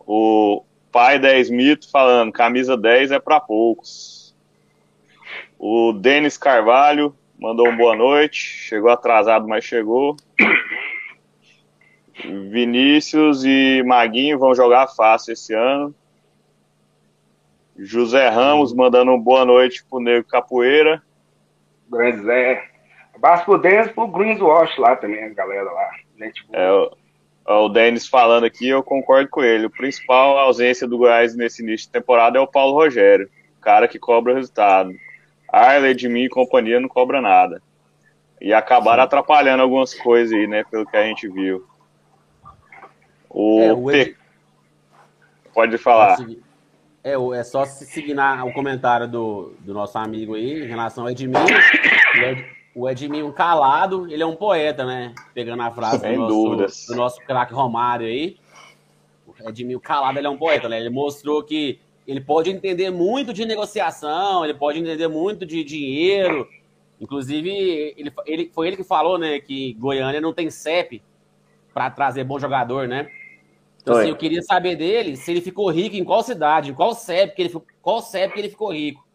[0.01, 4.18] O pai 10 mito falando, camisa 10 é para poucos.
[5.59, 8.39] O Denis Carvalho mandou uma boa noite.
[8.39, 10.17] Chegou atrasado, mas chegou.
[12.25, 15.95] Vinícius e Maguinho vão jogar fácil esse ano.
[17.77, 21.03] José Ramos mandando uma boa noite pro Nego Capoeira.
[21.89, 22.65] Grande Zé.
[23.15, 25.91] Abraço pro Denis e pro Greenswash lá também, a galera lá.
[26.53, 26.91] É, o,
[27.65, 29.67] o Denis falando aqui, eu concordo com ele.
[29.67, 33.29] O principal ausência do Goiás nesse início de temporada é o Paulo Rogério,
[33.61, 34.93] cara que cobra o resultado.
[35.51, 37.63] Arley, de mim e companhia não cobra nada.
[38.41, 39.07] E acabaram Sim.
[39.07, 40.65] atrapalhando algumas coisas aí, né?
[40.65, 41.67] Pelo que a gente viu.
[43.29, 44.17] O, é, o Ed...
[45.53, 46.19] Pode falar.
[47.03, 51.11] É, é só se seguir o comentário do, do nosso amigo aí em relação ao
[51.11, 51.41] Edmil.
[52.75, 55.13] O Edmil calado, ele é um poeta, né?
[55.35, 58.37] Pegando a frase Sem do nosso, do nosso craque Romário aí.
[59.27, 60.79] O Edmil calado, ele é um poeta, né?
[60.79, 66.49] Ele mostrou que ele pode entender muito de negociação, ele pode entender muito de dinheiro.
[66.99, 71.03] Inclusive, ele, ele foi ele que falou, né, que Goiânia não tem CEP
[71.75, 73.11] para trazer bom jogador, né?
[73.83, 76.95] Então, assim, eu queria saber dele se ele ficou rico em qual cidade, em qual
[76.95, 79.07] CEP que ele, qual CEP que ele ficou rico.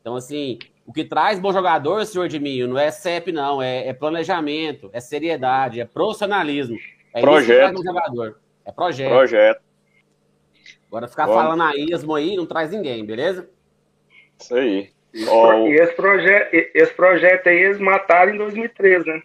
[0.00, 3.92] Então, assim, o que traz bom jogador, senhor Edminho, não é CEP, não, é, é
[3.92, 6.78] planejamento, é seriedade, é profissionalismo.
[7.12, 7.42] É projeto.
[7.42, 8.40] Isso que traz um jogador.
[8.64, 9.10] É projeto.
[9.10, 9.69] Projeto.
[10.90, 11.34] Agora ficar Bom.
[11.34, 13.48] falando a ismo aí não traz ninguém, beleza?
[14.40, 14.90] Isso aí.
[15.28, 15.68] Oh.
[15.68, 16.28] E esse, proje
[16.74, 19.22] esse projeto aí eles mataram em 2013, né?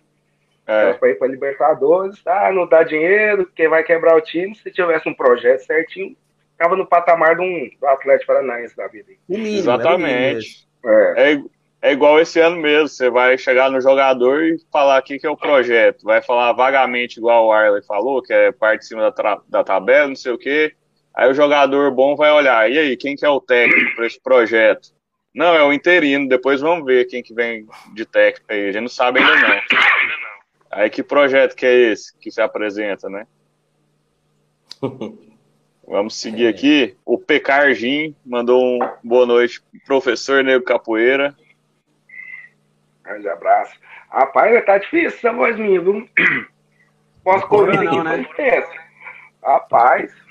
[0.67, 0.93] É.
[0.95, 4.55] Foi para Libertadores, ah, não dá dinheiro, quem vai quebrar o time?
[4.55, 6.15] Se tivesse um projeto certinho,
[6.51, 9.11] ficava no patamar de um, do Atlético Paranaense da vida.
[9.27, 10.67] Mínimo, Exatamente.
[10.83, 11.33] É.
[11.33, 11.43] É,
[11.81, 11.91] é.
[11.91, 15.29] igual esse ano mesmo, você vai chegar no jogador e falar o que, que é
[15.29, 16.03] o projeto.
[16.03, 20.07] Vai falar vagamente, igual o Arley falou, que é parte de cima da, da tabela,
[20.07, 20.73] não sei o quê.
[21.15, 24.19] Aí o jogador bom vai olhar, e aí, quem que é o técnico para esse
[24.19, 24.93] projeto?
[25.33, 28.81] Não, é o interino, depois vamos ver quem que vem de técnico aí, a gente
[28.81, 29.61] não sabe ainda não.
[30.71, 33.25] Aí que projeto que é esse que se apresenta, né?
[35.87, 36.97] Vamos seguir aqui.
[37.05, 41.35] O Pecargin mandou um boa noite, professor Nego Capoeira.
[43.03, 43.79] Grande abraço.
[44.09, 46.09] Rapaz, tá difícil essa voz minha, viu?
[47.23, 48.25] Pós-Covid aqui, não, né?
[49.43, 50.24] Rapaz.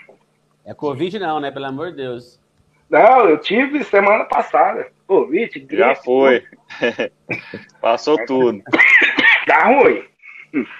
[0.65, 1.51] É Covid não, né?
[1.51, 2.41] Pelo amor de Deus.
[2.89, 4.89] Não, eu tive semana passada.
[5.07, 6.45] Covid, gripe, Já foi.
[7.81, 8.63] Passou tudo.
[9.47, 10.03] Tá ruim.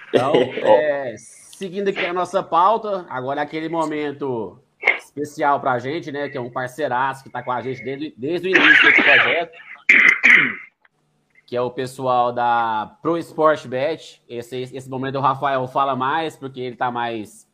[0.09, 0.33] Então,
[0.65, 4.59] é, seguindo aqui a nossa pauta, agora é aquele momento
[4.99, 6.31] especial para a gente, né?
[6.31, 9.53] Que é um parceiraço que está com a gente desde, desde o início desse projeto,
[11.47, 14.23] que é o pessoal da Pro Sport Bet.
[14.27, 17.47] Esse, esse momento o Rafael fala mais, porque ele está mais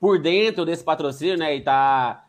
[0.00, 1.54] por dentro desse patrocínio, né?
[1.54, 2.26] E tá.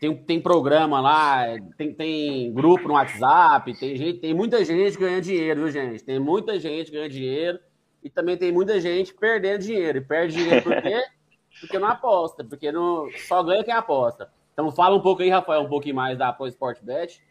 [0.00, 1.44] Tem, tem programa lá,
[1.76, 6.02] tem, tem grupo no WhatsApp, tem, gente, tem muita gente ganhando dinheiro, viu, gente?
[6.02, 7.60] Tem muita gente ganhando dinheiro
[8.02, 9.98] e também tem muita gente perdendo dinheiro.
[9.98, 11.00] E perde dinheiro por quê?
[11.60, 14.28] porque não aposta, porque não, só ganha quem aposta.
[14.52, 17.22] Então fala um pouco aí, Rafael, um pouquinho mais da Pro Sport Bet,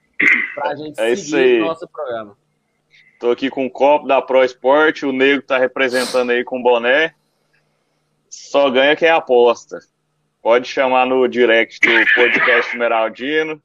[0.55, 2.38] pra gente é seguir o nosso programa.
[3.19, 6.63] Tô aqui com o copo da Pro Sport, o Nego tá representando aí com o
[6.63, 7.13] boné.
[8.31, 9.79] Só ganha quem aposta.
[10.41, 13.61] Pode chamar no direct do podcast Meraldino,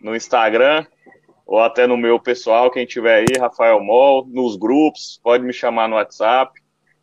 [0.00, 0.86] no Instagram,
[1.44, 5.88] ou até no meu pessoal, quem tiver aí, Rafael Mol, nos grupos, pode me chamar
[5.88, 6.52] no WhatsApp,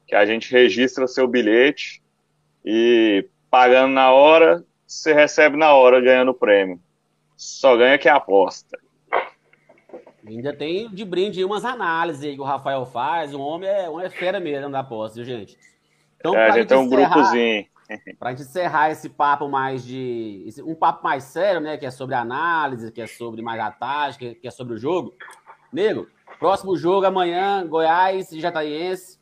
[0.07, 2.01] que a gente registra seu bilhete
[2.63, 6.79] e pagando na hora, você recebe na hora ganhando o prêmio.
[7.35, 8.79] Só ganha quem aposta.
[10.25, 13.33] Ainda tem de brinde umas análises aí que o Rafael faz.
[13.33, 15.57] O homem é, um é fera mesmo da aposta, gente?
[16.21, 17.65] Então, é, a gente um encerrar, grupozinho.
[18.29, 20.45] Gente encerrar esse papo mais de.
[20.65, 21.75] Um papo mais sério, né?
[21.75, 25.13] Que é sobre análise, que é sobre mais a tática, que é sobre o jogo.
[25.73, 26.07] Nego,
[26.39, 29.19] próximo jogo amanhã, Goiás e Jataiense.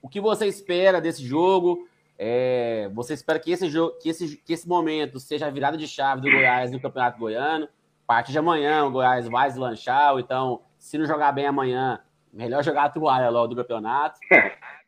[0.00, 1.88] O que você espera desse jogo?
[2.16, 5.88] É, você espera que esse, jogo, que, esse, que esse momento seja a virada de
[5.88, 7.64] chave do Goiás no Campeonato Goiano.
[7.64, 12.00] A partir de amanhã, o Goiás vai deslanchar, ou então, se não jogar bem amanhã,
[12.32, 14.18] melhor jogar a toalha logo do campeonato.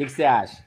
[0.00, 0.64] Que, que, você acha?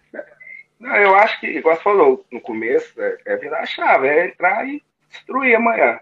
[0.80, 4.28] Não, eu acho que, igual você falou no começo, é, é virar a chave, é
[4.28, 6.00] entrar e destruir amanhã.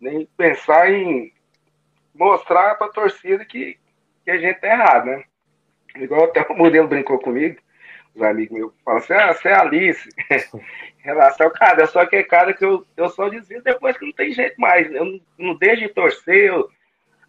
[0.00, 1.32] Nem pensar em
[2.14, 3.78] mostrar para a torcida que,
[4.24, 5.24] que a gente tá errado, né?
[5.96, 7.60] Igual até o modelo brincou comigo
[8.14, 10.08] os amigos meus falam assim, ah, você é Alice.
[10.54, 14.04] em relação, cara, é só que é cara que eu, eu só dizia depois que
[14.04, 14.92] não tem jeito mais.
[14.92, 16.48] Eu não, não deixo de torcer.
[16.48, 16.68] Eu...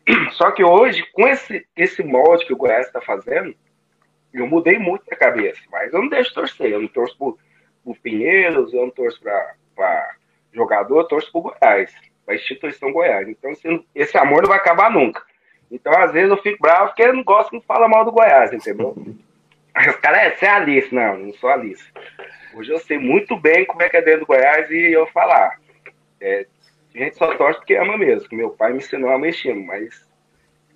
[0.32, 3.56] Só que hoje, com esse, esse molde que o Goiás está fazendo,
[4.34, 5.62] eu mudei muito a cabeça.
[5.72, 6.72] Mas eu não deixo de torcer.
[6.72, 7.38] Eu não torço por,
[7.84, 10.16] por Pinheiros, eu não torço para
[10.54, 11.94] jogador, eu torço por Goiás,
[12.26, 13.28] para instituição Goiás.
[13.28, 15.24] Então, esse, esse amor não vai acabar nunca.
[15.72, 18.52] Então, às vezes, eu fico bravo porque eu não gosto que fala mal do Goiás,
[18.52, 18.96] entendeu?
[19.76, 20.94] Os caras, é, você é Alice.
[20.94, 21.86] Não, não sou Alice.
[22.54, 25.60] Hoje eu sei muito bem como é que é dentro do Goiás e eu falar.
[26.20, 26.46] É,
[26.94, 30.06] a gente só torce porque ama mesmo, meu pai me ensinou a mexer, mas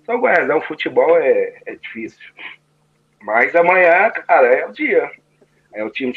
[0.04, 0.54] só Goiás, né?
[0.54, 2.32] o futebol é, é difícil.
[3.26, 5.10] Mas amanhã, cara, é o dia.
[5.74, 6.14] É o time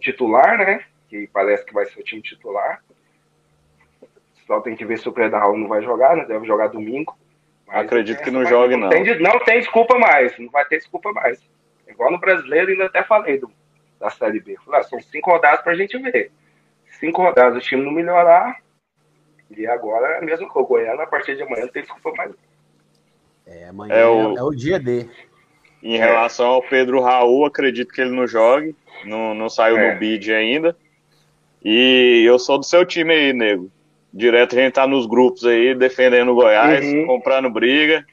[0.00, 0.82] titular, né?
[1.06, 2.82] Que parece que vai ser o time titular.
[4.46, 6.24] Só tem que ver se o Preda Raul não vai jogar, né?
[6.24, 7.14] Deve jogar domingo.
[7.68, 8.88] Acredito que não jogue, não.
[8.88, 10.38] Tem, não tem desculpa mais.
[10.38, 11.38] Não vai ter desculpa mais.
[11.86, 13.52] Igual no brasileiro, ainda até falei do,
[14.00, 14.56] da Série B.
[14.64, 16.32] Falei, ah, são cinco rodadas pra gente ver.
[16.98, 18.62] Cinco rodadas, o time não melhorar.
[19.50, 22.34] E agora é mesmo que o Goiânia, a partir de amanhã, não tem desculpa mais.
[23.46, 25.06] É, amanhã é o, é o dia D.
[25.82, 28.74] Em relação ao Pedro Raul, acredito que ele não jogue.
[29.04, 29.92] Não, não saiu é.
[29.92, 30.76] no bid ainda.
[31.64, 33.70] E eu sou do seu time aí, nego.
[34.12, 37.06] Direto a gente tá nos grupos aí, defendendo o Goiás, uhum.
[37.06, 38.04] comprando briga.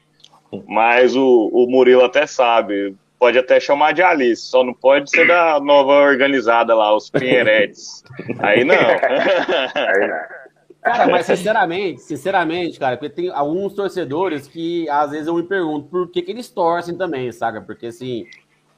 [0.68, 5.26] Mas o, o Murilo até sabe pode até chamar de Alice, só não pode ser
[5.26, 8.04] da nova organizada lá, os Pinheiretes.
[8.38, 8.76] Aí não.
[10.84, 15.88] Cara, mas sinceramente, sinceramente, cara, porque tem alguns torcedores que às vezes eu me pergunto
[15.88, 17.62] por que, que eles torcem também, saca?
[17.62, 18.26] Porque assim.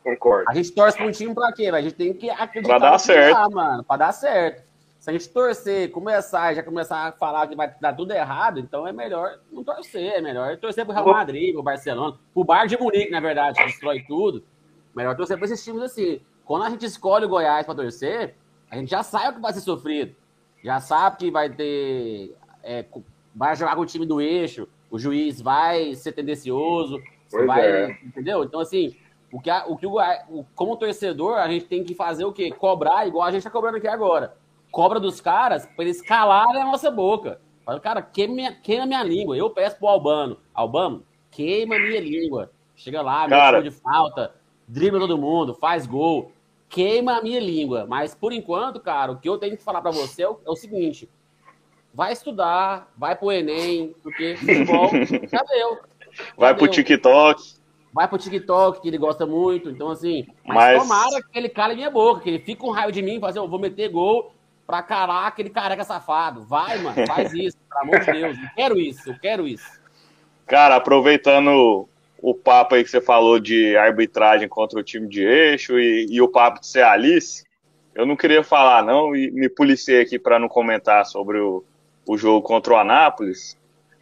[0.05, 0.49] Concordo.
[0.49, 1.67] A gente torce pra um time pra quê?
[1.67, 3.35] A gente tem que acreditar pra dar certo.
[3.35, 4.65] Lá, mano, pra dar certo.
[5.01, 8.87] Se a gente torcer, começar, já começar a falar que vai dar tudo errado, então
[8.87, 12.79] é melhor não torcer, é melhor torcer pro Real Madrid, pro Barcelona, pro Bar de
[12.79, 14.45] Munique, na verdade, que destrói tudo.
[14.95, 16.21] Melhor torcer pra esses times assim.
[16.45, 18.37] Quando a gente escolhe o Goiás pra torcer,
[18.71, 20.15] a gente já sabe o que vai ser sofrido.
[20.63, 22.35] Já sabe que vai ter.
[22.63, 22.85] É,
[23.35, 27.01] vai jogar com o time do eixo, o juiz vai ser tendencioso,
[27.47, 27.67] vai.
[27.67, 27.99] É.
[28.05, 28.45] Entendeu?
[28.45, 28.97] Então, assim,
[29.33, 32.51] o que, a, o que o, como torcedor, a gente tem que fazer o quê?
[32.51, 34.37] Cobrar, igual a gente tá cobrando aqui agora
[34.77, 37.41] cobra dos caras para eles calarem a nossa boca.
[37.65, 39.35] Fala, cara, queima minha, queima minha língua.
[39.35, 42.51] Eu peço pro Albano, Albano, queima minha língua.
[42.75, 44.35] Chega lá, cara, de falta.
[44.69, 46.31] dribla todo mundo, faz gol,
[46.69, 47.87] queima a minha língua.
[47.89, 50.51] Mas por enquanto, cara, o que eu tenho que falar para você é o, é
[50.51, 51.09] o, seguinte:
[51.93, 54.91] vai estudar, vai pro Enem, porque futebol
[55.31, 55.79] já deu.
[56.13, 56.59] Já vai deu.
[56.59, 57.57] pro TikTok.
[57.93, 59.71] Vai pro TikTok, que ele gosta muito.
[59.71, 60.83] Então, assim, mas, mas...
[60.83, 63.39] tomara que ele cale minha boca, que ele fique com raio de mim e fazer,
[63.39, 64.35] eu vou meter gol
[64.67, 66.43] pra carar aquele careca safado.
[66.43, 68.39] Vai, mano, faz isso, pelo amor de Deus.
[68.39, 69.81] Eu quero isso, eu quero isso.
[70.47, 71.89] Cara, aproveitando
[72.21, 76.21] o papo aí que você falou de arbitragem contra o time de eixo e, e
[76.21, 77.45] o papo de ser Alice,
[77.95, 81.65] eu não queria falar não e me policiei aqui para não comentar sobre o,
[82.07, 83.57] o jogo contra o Anápolis,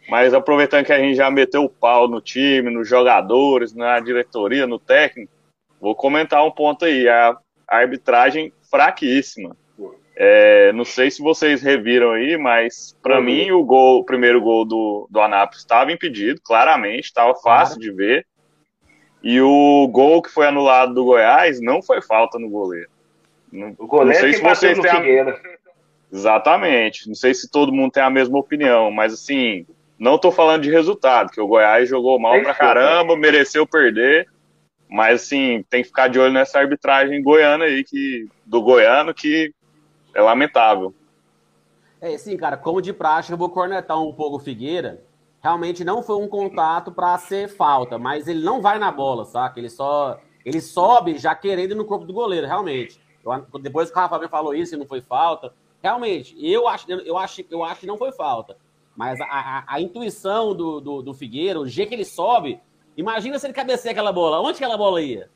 [0.09, 4.67] mas aproveitando que a gente já meteu o pau no time, nos jogadores, na diretoria,
[4.67, 5.31] no técnico,
[5.79, 9.55] vou comentar um ponto aí, a arbitragem fraquíssima.
[10.17, 13.23] É, não sei se vocês reviram aí, mas para uhum.
[13.23, 17.91] mim o gol, o primeiro gol do, do Anápolis estava impedido, claramente, estava fácil de
[17.91, 18.25] ver.
[19.21, 22.89] E o gol que foi anulado do Goiás não foi falta no goleiro.
[23.51, 25.39] Não, o goleiro não sei se vocês têm a...
[26.13, 27.07] Exatamente.
[27.07, 29.65] Não sei se todo mundo tem a mesma opinião, mas assim,
[29.99, 34.27] não estou falando de resultado, que o Goiás jogou mal pra caramba, mereceu perder.
[34.87, 39.51] Mas assim, tem que ficar de olho nessa arbitragem goiana aí, que, do goiano, que
[40.15, 40.95] é lamentável.
[42.01, 45.03] É, sim, cara, como de praxe, eu vou cornetar um pouco o Figueira.
[45.41, 49.59] Realmente não foi um contato para ser falta, mas ele não vai na bola, saca?
[49.59, 53.01] Ele só ele sobe já querendo no corpo do goleiro, realmente.
[53.23, 55.51] Eu, depois que o Rafa falou isso e não foi falta,
[55.81, 58.55] realmente, eu acho, eu acho, eu acho que não foi falta.
[58.95, 62.61] Mas a, a, a intuição do, do, do, Figueira, o jeito que ele sobe,
[62.95, 64.39] imagina se ele cabeceia aquela bola.
[64.39, 65.29] Onde aquela bola ia?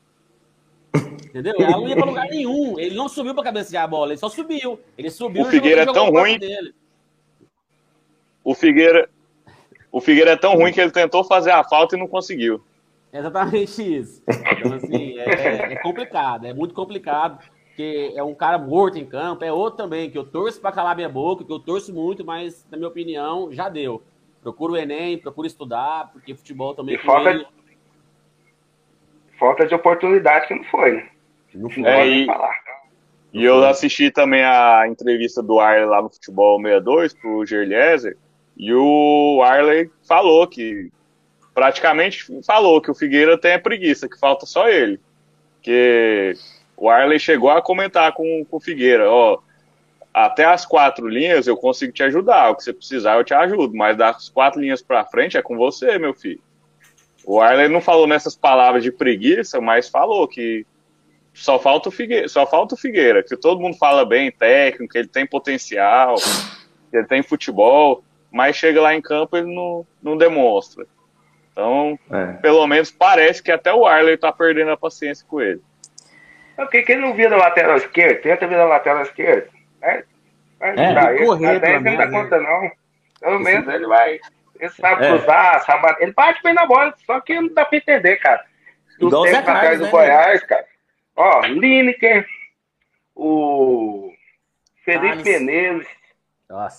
[0.94, 1.54] Entendeu?
[1.58, 2.78] Ela não ia pra lugar nenhum.
[2.78, 4.80] Ele não subiu pra cabecear a bola, ele só subiu.
[4.98, 6.38] Ele subiu o Figueira é tão ruim.
[8.42, 9.08] O Figueira.
[9.92, 12.62] O Figueira é tão ruim que ele tentou fazer a falta e não conseguiu.
[13.12, 14.22] É exatamente isso.
[14.28, 19.44] Então, assim, é, é complicado, é muito complicado, porque é um cara morto em campo,
[19.44, 22.64] é outro também, que eu torço para calar minha boca, que eu torço muito, mas,
[22.70, 24.02] na minha opinião, já deu.
[24.42, 26.94] Procura o Enem, procura estudar, porque futebol também.
[26.94, 27.46] E falta, ele...
[29.40, 31.08] falta de oportunidade que não foi, né?
[31.54, 32.54] Não é, e, falar.
[33.32, 38.16] E eu assisti também a entrevista do Arley lá no Futebol 62 pro Gerliezer,
[38.56, 40.92] e o Arley falou que
[41.54, 45.00] praticamente falou que o Figueira tem a preguiça, que falta só ele.
[45.62, 46.34] Que
[46.76, 49.38] o Arley chegou a comentar com, com o Figueira, ó,
[50.12, 53.74] até as quatro linhas eu consigo te ajudar, o que você precisar eu te ajudo,
[53.74, 56.40] mas das quatro linhas para frente é com você, meu filho.
[57.24, 60.66] O Arley não falou nessas palavras de preguiça, mas falou que
[61.32, 64.98] só falta o Figueira, só falta o Figueira, que todo mundo fala bem, técnico, que
[64.98, 66.16] ele tem potencial,
[66.90, 70.86] que ele tem futebol, mas chega lá em campo ele não, não demonstra.
[71.52, 72.32] Então, é.
[72.34, 75.60] pelo menos parece que até o Arley tá perdendo a paciência com ele.
[76.56, 79.50] Ok, quem não vira lateral esquerdo, tenta virar lateral esquerdo.
[79.80, 80.04] Né?
[80.58, 81.24] Vai é, ajudar ele.
[81.24, 82.10] Correr, ele não dá né?
[82.10, 82.70] conta, não.
[83.20, 84.20] Pelo menos ele vai.
[84.60, 85.08] Ele sabe é.
[85.08, 85.96] cruzar, sabe.
[86.00, 88.44] Ele bate bem na bola, só que não dá pra entender, cara.
[88.98, 90.66] Do Igual tempo atrás do né, Goiás, cara.
[91.16, 92.26] Ó, Lineker,
[93.14, 94.12] o
[94.84, 95.88] Felipe Menezes,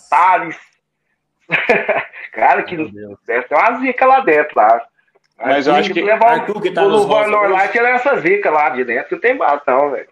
[0.10, 0.60] Thales.
[2.32, 4.82] Cara, que deve ter uma zica lá dentro lá.
[5.38, 6.02] Mas eu acho que.
[6.02, 9.36] Levar o, que tá o Luvan Norlight era essa zica lá de dentro, não tem
[9.36, 10.08] bastão, velho.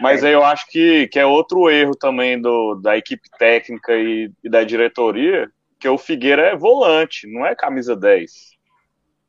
[0.00, 4.30] Mas aí eu acho que, que é outro erro também do, da equipe técnica e,
[4.42, 5.50] e da diretoria,
[5.84, 8.32] que o Figueira é volante, não é camisa 10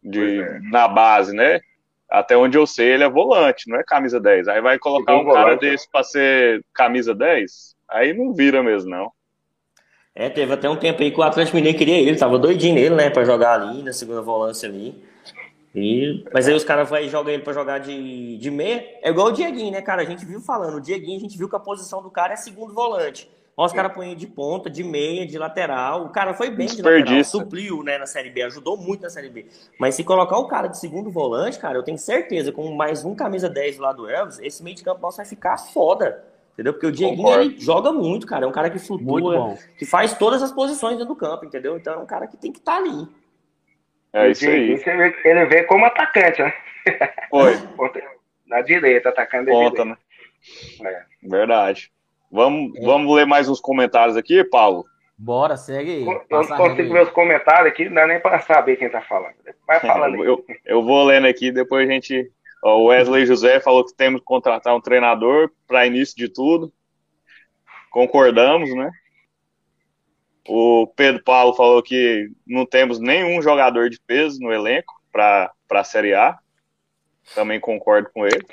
[0.02, 0.60] de, é.
[0.72, 1.60] na base, né?
[2.10, 4.48] até onde eu sei, ele é volante, não é camisa 10.
[4.48, 9.12] Aí vai colocar um cara desse para ser camisa 10, aí não vira mesmo, não.
[10.14, 12.96] É, teve até um tempo aí que o Atlético Mineiro queria ele, tava doidinho nele,
[12.96, 15.04] né, para jogar ali na segunda volância ali.
[15.76, 18.82] E, mas aí os caras vai jogar ele para jogar de, de meia.
[19.02, 20.04] É igual o Dieguinho, né, cara?
[20.04, 22.38] A gente viu falando, o Dieguinho, a gente viu que a posição do cara é
[22.38, 23.30] segundo volante.
[23.58, 26.06] Os caras põem de ponta, de meia, de lateral.
[26.06, 29.30] O cara foi bem de lateral, supriu né, na Série B, ajudou muito na Série
[29.30, 29.46] B.
[29.80, 33.16] Mas se colocar o cara de segundo volante, cara, eu tenho certeza, com mais um
[33.16, 36.26] camisa 10 lá do Elvis, esse meio de campo nosso vai ficar foda.
[36.54, 36.74] Entendeu?
[36.74, 38.46] Porque o Dieguinho ele joga muito, cara.
[38.46, 41.78] É um cara que flutua, que faz todas as posições dentro do campo, entendeu?
[41.78, 43.08] Então é um cara que tem que estar tá ali.
[44.14, 44.82] É isso aí.
[45.26, 46.54] Ele vê como atacante, né?
[47.30, 47.54] Foi.
[48.48, 49.98] Na direita, atacando Ponta, né?
[50.82, 51.04] É.
[51.24, 51.92] Verdade.
[52.32, 52.86] Vamos, é.
[52.86, 54.86] vamos ler mais uns comentários aqui, Paulo?
[55.18, 56.06] Bora, segue aí.
[56.06, 59.36] Eu não consigo ver os comentários aqui, não dá nem para saber quem tá falando.
[59.66, 60.28] Vai falando aí.
[60.28, 62.30] Eu, eu vou lendo aqui, depois a gente.
[62.64, 66.74] O Wesley José falou que temos que contratar um treinador para início de tudo.
[67.92, 68.90] Concordamos, né?
[70.48, 75.84] O Pedro Paulo falou que não temos nenhum jogador de peso no elenco para a
[75.84, 76.38] Série A.
[77.34, 78.46] também concordo com ele.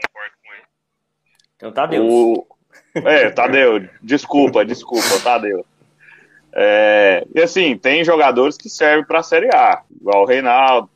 [1.57, 2.07] Então, Tadeu.
[2.07, 2.47] O...
[2.95, 5.65] É, Tadeu, desculpa, desculpa, Tadeu.
[6.55, 10.91] É, e assim, tem jogadores que servem para a Série A, igual o Reinaldo,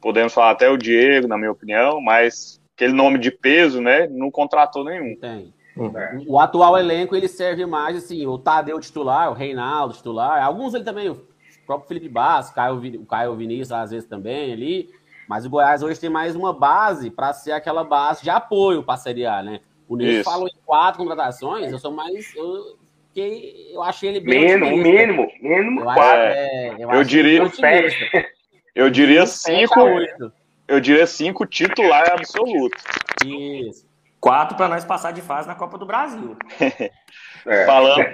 [0.00, 4.30] podemos falar até o Diego, na minha opinião, mas aquele nome de peso, né, não
[4.30, 5.14] contratou nenhum.
[5.16, 5.52] Tem.
[6.26, 10.84] O atual elenco ele serve mais assim, o Tadeu titular, o Reinaldo titular, alguns ele
[10.84, 11.26] também, o
[11.66, 14.88] próprio Felipe Bass, o Caio, o Caio Vinícius às vezes também ali,
[15.28, 18.94] mas o Goiás hoje tem mais uma base para ser aquela base de apoio para
[18.94, 19.60] a Série A, né?
[19.88, 22.34] O Nilson falou em quatro contratações, eu sou mais.
[22.34, 22.78] Eu,
[23.12, 24.58] que eu achei ele bem.
[24.58, 26.20] Mínimo, mínimo, mínimo, eu quatro.
[26.20, 27.42] É, eu, eu diria.
[28.74, 29.78] Eu diria cinco.
[30.66, 32.76] Eu diria cinco titular absoluto.
[33.24, 33.86] Isso.
[34.18, 36.36] Quatro para nós passar de fase na Copa do Brasil.
[37.46, 37.66] é.
[37.66, 38.04] falando,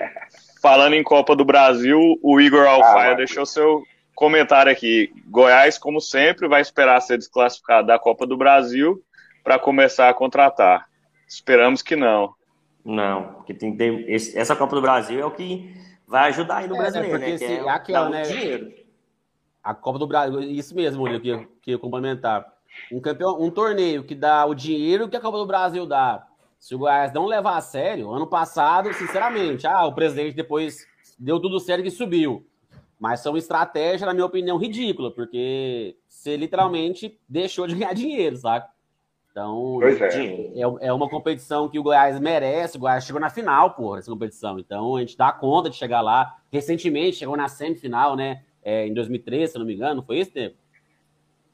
[0.60, 3.82] falando em Copa do Brasil, o Igor Alfaia ah, deixou seu
[4.14, 5.10] comentário aqui.
[5.28, 9.02] Goiás, como sempre, vai esperar ser desclassificado da Copa do Brasil
[9.42, 10.89] para começar a contratar.
[11.30, 12.34] Esperamos que não.
[12.84, 15.72] Não, porque tem que ter, esse, essa Copa do Brasil é o que
[16.04, 17.38] vai ajudar aí no é, brasileiro, né?
[17.38, 18.22] Se, é aquela, né?
[18.22, 18.74] Dinheiro.
[19.62, 22.52] A Copa do Brasil, isso mesmo, Murilo, que, que eu complementar.
[22.90, 26.26] Um campeão, um torneio que dá o dinheiro que a Copa do Brasil dá.
[26.58, 30.84] Se o Goiás não levar a sério, ano passado, sinceramente, ah, o presidente depois
[31.16, 32.44] deu tudo certo e subiu.
[32.98, 38.68] Mas são estratégias, na minha opinião, ridícula, porque você literalmente deixou de ganhar dinheiro, saca?
[39.30, 39.92] Então, é.
[39.92, 40.88] é.
[40.88, 42.76] É, uma competição que o Goiás merece.
[42.76, 44.58] O Goiás chegou na final, porra, essa competição.
[44.58, 46.36] Então, a gente dá conta de chegar lá.
[46.52, 48.42] Recentemente, chegou na semifinal, né?
[48.62, 50.02] É, em 2013, se não me engano.
[50.02, 50.56] Foi isso, tempo?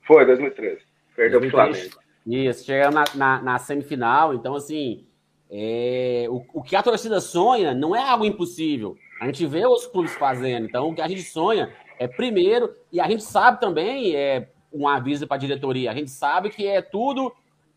[0.02, 0.82] Foi, 2013.
[1.14, 1.90] Perdeu pro Flamengo.
[2.26, 4.34] Isso, chegamos na, na, na, semifinal.
[4.34, 5.06] Então, assim,
[5.50, 8.96] é, o, o que a torcida sonha não é algo impossível.
[9.20, 10.66] A gente vê os clubes fazendo.
[10.66, 14.88] Então, o que a gente sonha é primeiro, e a gente sabe também, é um
[14.88, 17.32] aviso para a diretoria, a gente sabe que é tudo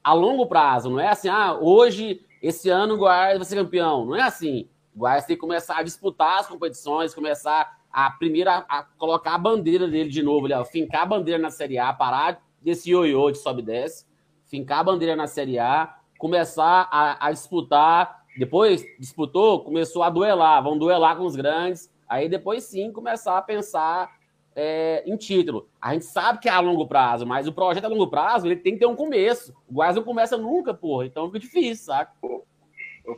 [0.09, 4.05] a longo prazo, não é assim, ah, hoje, esse ano o Goiás vai ser campeão.
[4.05, 4.67] Não é assim.
[4.95, 9.35] O Goiás tem que começar a disputar as competições, começar a primeiro a, a colocar
[9.35, 12.89] a bandeira dele de novo, ali, ó, fincar a bandeira na Série A, parar desse
[12.89, 14.07] ioiô de sobe e desce,
[14.45, 20.63] fincar a bandeira na Série A, começar a, a disputar, depois disputou, começou a duelar,
[20.63, 24.09] vão duelar com os grandes, aí depois sim começar a pensar
[24.61, 25.69] é, em título.
[25.81, 28.57] A gente sabe que é a longo prazo, mas o projeto a longo prazo ele
[28.57, 29.55] tem que ter um começo.
[29.69, 31.05] O Goiás não começa nunca, porra.
[31.05, 32.11] Então fica difícil, saca?
[32.21, 32.43] Ô,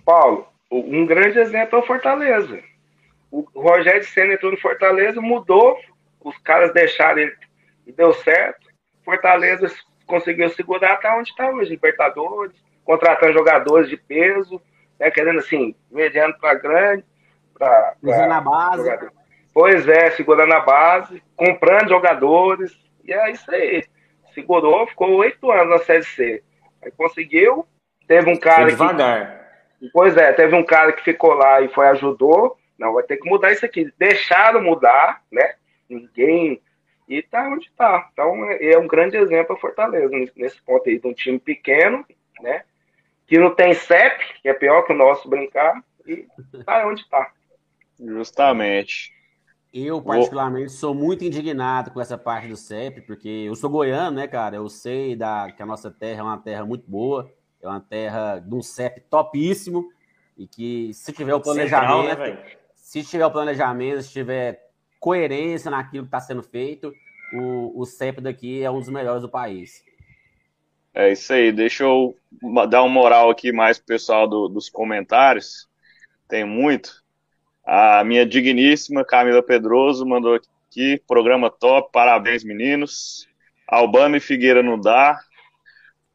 [0.06, 2.62] Paulo, um grande exemplo é o Fortaleza.
[3.32, 5.80] O Rogério Senna entrou no Fortaleza, mudou,
[6.24, 7.36] os caras deixaram ele
[7.88, 8.70] e deu certo.
[9.04, 9.68] Fortaleza
[10.06, 14.62] conseguiu segurar até onde está hoje, Libertadores, contratando jogadores de peso,
[15.00, 17.04] né, querendo assim, mediano para grande.
[17.56, 18.84] Pra, pra na base.
[18.84, 19.21] Jogador.
[19.54, 22.72] Pois é, segurando a base, comprando jogadores,
[23.04, 23.84] e é isso aí.
[24.34, 26.44] Segurou, ficou oito anos na Série C.
[26.82, 27.66] Aí conseguiu,
[28.08, 29.42] teve um cara foi devagar.
[29.80, 32.58] Que, pois é, teve um cara que ficou lá e foi ajudou.
[32.78, 33.92] Não, vai ter que mudar isso aqui.
[33.98, 35.56] Deixaram mudar, né?
[35.90, 36.62] Ninguém.
[37.08, 38.10] E tá onde tá.
[38.14, 42.06] Então é um grande exemplo a Fortaleza, nesse ponto aí, de um time pequeno,
[42.40, 42.64] né?
[43.28, 46.26] Que não tem CEP, que é pior que o nosso brincar, e
[46.66, 47.32] tá onde tá.
[48.00, 49.14] Justamente.
[49.74, 54.28] Eu, particularmente, sou muito indignado com essa parte do CEP, porque eu sou goiano, né,
[54.28, 54.58] cara?
[54.58, 58.40] Eu sei da, que a nossa terra é uma terra muito boa, é uma terra
[58.40, 59.90] de um CEP topíssimo,
[60.38, 62.44] e que se tiver o planejamento, Central, né,
[62.76, 66.94] se tiver o planejamento, se tiver coerência naquilo que está sendo feito,
[67.34, 69.84] o, o CEP daqui é um dos melhores do país.
[70.94, 72.14] É isso aí, deixa eu
[72.70, 75.70] dar uma moral aqui mais pro pessoal do, dos comentários,
[76.28, 77.01] tem muito.
[77.66, 83.28] A minha digníssima Camila Pedroso mandou aqui, programa top, parabéns meninos.
[83.68, 85.20] Albano e Figueira não dá.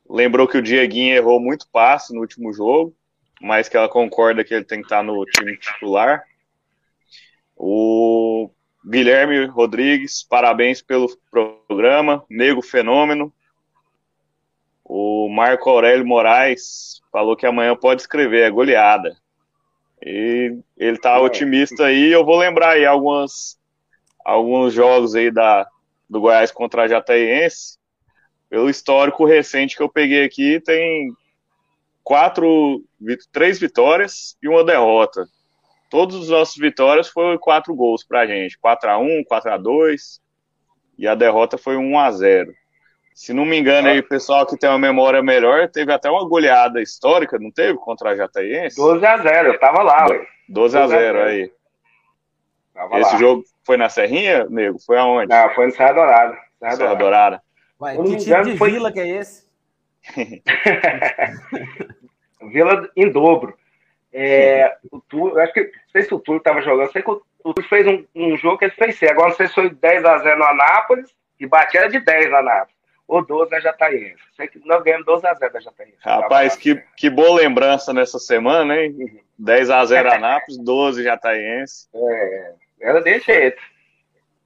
[0.09, 2.95] Lembrou que o Dieguinho errou muito passe no último jogo,
[3.41, 6.23] mas que ela concorda que ele tem que estar no time titular.
[7.57, 8.51] O
[8.89, 12.25] Guilherme Rodrigues, parabéns pelo programa.
[12.29, 13.33] Nego Fenômeno.
[14.85, 19.17] O Marco Aurélio Moraes falou que amanhã pode escrever, é goleada.
[20.07, 21.19] E ele tá é.
[21.19, 22.13] otimista aí.
[22.13, 23.59] Eu vou lembrar aí algumas,
[24.25, 25.67] alguns jogos aí da,
[26.09, 27.77] do Goiás contra a Jataiense.
[28.49, 31.13] Pelo histórico recente que eu peguei aqui, tem
[32.05, 32.85] quatro,
[33.33, 35.27] três vitórias e uma derrota.
[35.91, 38.57] Todos os nossos vitórias foram quatro gols pra gente.
[38.59, 40.21] 4 a 1 4 a 2
[40.97, 42.55] e a derrota foi 1 a 0
[43.17, 46.29] se não me engano, aí, o pessoal que tem uma memória melhor, teve até uma
[46.29, 47.79] goleada histórica, não teve?
[47.79, 48.77] Contra a Jataiense?
[48.77, 50.27] 12 a 0 eu tava lá, ué.
[50.47, 51.51] 12 a 0 aí.
[52.75, 53.19] Tava Esse lá.
[53.19, 54.79] jogo foi na Serrinha, nego?
[54.79, 55.31] Foi aonde?
[55.31, 56.37] Não, foi no Serra Dourada.
[56.59, 57.43] Serra, Serra Dourada.
[57.81, 58.73] Ué, que tipo de foi...
[58.73, 59.47] vila que é esse?
[62.53, 63.57] Vila em dobro.
[64.13, 67.23] É, o Túlio, acho que não sei se o Túlio estava jogando, sei que o,
[67.43, 69.07] o Túlio fez um, um, jogo que ele fez sim.
[69.07, 72.41] Agora não sei se foi 10 a 0 no Anápolis e batia de 10 na
[72.41, 72.76] Anápolis.
[73.09, 74.23] Ou 12 na Jataíense.
[74.37, 75.99] Sei que nós ganhamos 12 a 0 da Jataíense.
[76.01, 78.97] Rapaz, que, que boa lembrança nessa semana, hein?
[78.99, 79.21] Uhum.
[79.39, 81.89] 10 a 0 Anápolis, 12 Jataíense.
[81.95, 83.63] É, era desse jeito.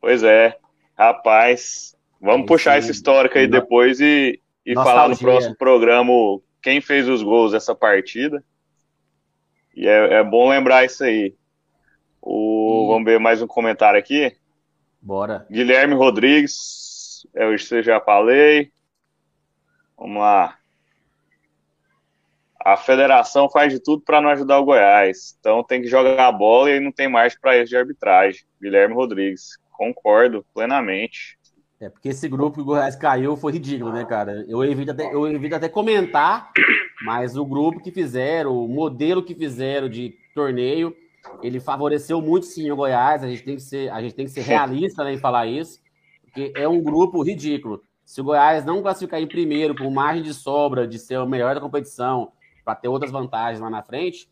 [0.01, 0.57] Pois é.
[0.97, 6.13] Rapaz, vamos puxar essa histórica aí depois e, e falar no próximo programa
[6.63, 8.45] quem fez os gols dessa partida.
[9.75, 11.35] E é, é bom lembrar isso aí.
[12.21, 14.37] O, Vamos ver mais um comentário aqui.
[15.01, 15.47] Bora.
[15.51, 16.55] Guilherme Rodrigues,
[17.35, 18.71] é o que eu já falei.
[19.97, 20.57] Vamos lá.
[22.63, 25.37] A federação faz de tudo para não ajudar o Goiás.
[25.39, 28.43] Então tem que jogar a bola e não tem mais para isso de arbitragem.
[28.61, 29.59] Guilherme Rodrigues.
[29.73, 31.39] Concordo plenamente.
[31.81, 34.45] É, porque esse grupo que o Goiás caiu foi ridículo, né, cara?
[34.47, 36.53] Eu evito até, eu evito até comentar,
[37.03, 40.95] mas o grupo que fizeram, o modelo que fizeram de torneio,
[41.43, 43.25] ele favoreceu muito sim o Goiás.
[43.25, 45.81] A gente tem que ser, a gente tem que ser realista né, em falar isso,
[46.33, 47.83] porque é um grupo ridículo.
[48.05, 51.55] Se o Goiás não classificar em primeiro, com margem de sobra de ser o melhor
[51.55, 52.33] da competição,
[52.65, 54.31] para ter outras vantagens lá na frente,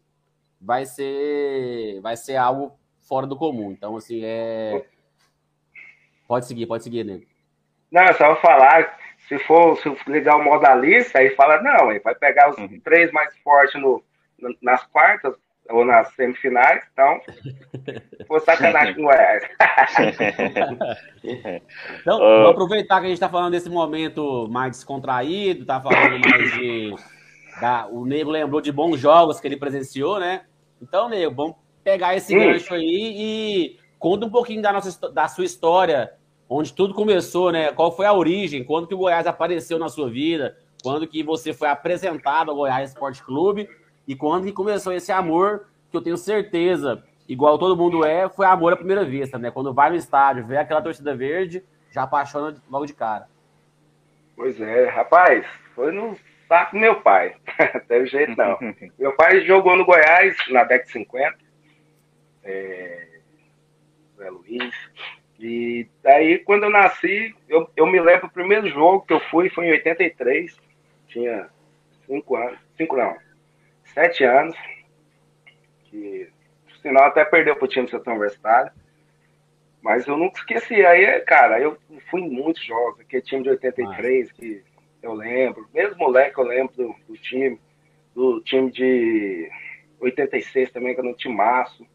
[0.61, 2.79] vai ser, vai ser algo
[3.09, 3.73] fora do comum.
[3.73, 4.85] Então, assim, é.
[6.27, 7.25] Pode seguir, pode seguir, nego.
[7.91, 12.15] Não, é só falar, se for, se ligar o modalista, aí fala, não, aí vai
[12.15, 12.81] pegar os uhum.
[12.81, 14.05] três mais fortes no,
[14.61, 15.35] nas quartas
[15.71, 17.21] ou nas semifinais, então
[18.27, 19.43] foi sacanagem com o Goiás.
[22.01, 22.21] então, uh...
[22.21, 26.95] vamos aproveitar que a gente está falando desse momento mais descontraído, tá falando mais de.
[27.61, 30.43] Da, o Nego lembrou de bons jogos que ele presenciou, né?
[30.81, 32.39] Então, Nego, vamos pegar esse hum.
[32.39, 36.13] gancho aí e conta um pouquinho da, nossa, da sua história
[36.49, 37.73] onde tudo começou, né?
[37.73, 38.65] Qual foi a origem?
[38.65, 40.57] Quando que o Goiás apareceu na sua vida?
[40.83, 43.69] Quando que você foi apresentado ao Goiás Esporte Clube?
[44.09, 48.47] E quando que começou esse amor, que eu tenho certeza, igual todo mundo é, foi
[48.47, 49.51] amor à primeira vista, né?
[49.51, 53.29] Quando vai no estádio, vê aquela torcida verde, já apaixona logo de cara.
[54.35, 56.17] Pois é, rapaz, foi no
[56.49, 57.37] saco do meu pai.
[57.87, 58.59] Teve jeito não.
[58.99, 61.39] meu pai jogou no Goiás na década de 50.
[62.45, 63.09] É...
[64.17, 64.75] Zé Luiz.
[65.39, 69.51] E daí, quando eu nasci, eu, eu me lembro, o primeiro jogo que eu fui
[69.51, 70.57] foi em 83.
[71.09, 71.49] Tinha
[72.07, 73.15] cinco anos, cinco não,
[73.99, 74.57] sete anos.
[75.85, 76.29] Que,
[76.65, 78.71] por sinal, até perdeu pro time do setor universitário.
[79.83, 80.87] Mas eu nunca esqueci.
[80.87, 81.77] Aí, cara, eu
[82.11, 83.01] fui em muitos jogos.
[83.01, 84.63] Aquele time de 83 que
[85.03, 85.69] eu lembro.
[85.75, 87.61] Mesmo moleque, eu lembro do, do time.
[88.15, 89.51] Do time de
[90.01, 91.87] 86 também, que era um time maço.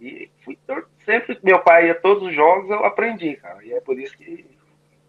[0.00, 0.58] E fui
[1.04, 3.64] sempre meu pai ia todos os jogos, eu aprendi, cara.
[3.64, 4.44] E é por isso que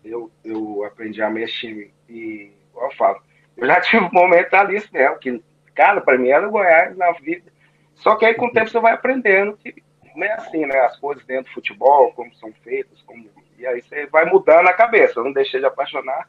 [0.04, 1.92] eu, eu aprendi a mexer.
[2.08, 3.22] E, igual eu falo,
[3.58, 5.44] eu já tive um momento ali mesmo, que,
[5.78, 7.54] cara, para mim era o Goiás na vida.
[7.94, 9.76] Só que aí com o tempo você vai aprendendo que
[10.16, 10.80] não é assim, né?
[10.80, 13.30] As coisas dentro do futebol, como são feitas, como...
[13.58, 15.24] e aí você vai mudando a cabeça.
[15.24, 16.28] Não deixei de apaixonar.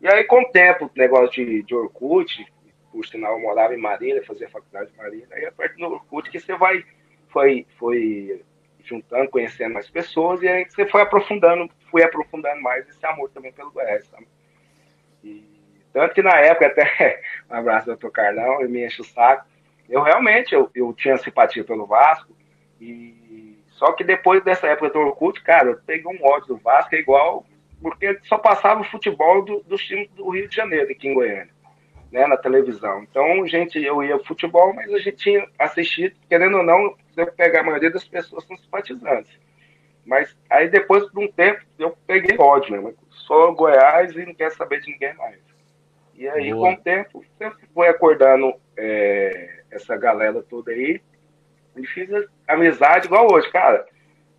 [0.00, 2.46] E aí, com o tempo, negócio de, de Orkut,
[2.90, 6.30] por sinal, eu morava em Marília, fazia faculdade de Marília, aí a partir do Orkut
[6.30, 6.84] que você vai
[7.28, 8.42] foi, foi
[8.84, 13.52] juntando, conhecendo mais pessoas, e aí você foi aprofundando, fui aprofundando mais esse amor também
[13.52, 14.26] pelo Goiás, sabe?
[15.98, 17.20] Tanto que na época, até,
[17.50, 19.44] um abraço doutor Carlão, ele me enche o saco,
[19.88, 22.32] eu realmente, eu, eu tinha simpatia pelo Vasco,
[22.80, 26.94] e só que depois dessa época do Orkut, cara, eu peguei um ódio do Vasco,
[26.94, 27.44] é igual,
[27.82, 31.58] porque só passava o futebol do, dos times do Rio de Janeiro, aqui em Goiânia
[32.12, 33.02] né, na televisão.
[33.02, 37.60] Então, gente, eu ia futebol, mas a gente tinha assistido, querendo ou não, você pegar
[37.60, 39.36] a maioria das pessoas são simpatizantes.
[40.06, 42.94] Mas aí depois de um tempo eu peguei ódio mesmo.
[43.10, 45.47] Sou Goiás e não quero saber de ninguém mais.
[46.18, 46.74] E aí, Boa.
[46.74, 51.00] com o tempo, eu fui acordando é, essa galera toda aí
[51.76, 52.10] e fiz
[52.48, 53.86] amizade igual hoje, cara.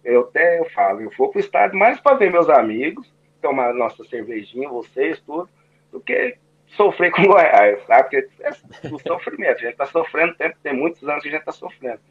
[0.03, 3.09] Eu até eu falo, eu vou pro estádio mais para ver meus amigos,
[3.41, 5.49] tomar nossa cervejinha, vocês, tudo,
[5.89, 6.35] do que
[6.67, 8.09] sofrer com Goiás, sabe?
[8.09, 11.39] Porque é o sofrimento, a gente está sofrendo tempo, tem muitos anos que a gente
[11.39, 12.01] está sofrendo.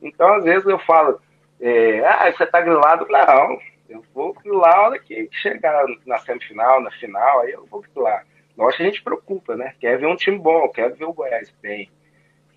[0.00, 1.20] Então, às vezes eu falo,
[1.60, 3.06] é, ah, você está grilado?
[3.10, 3.58] Não,
[3.90, 8.24] eu vou grilar a hora que chegar na semifinal, na final, aí eu vou grilar.
[8.58, 9.74] Lógico que a gente preocupa, né?
[9.78, 11.88] Quer ver um time bom, quer ver o Goiás bem,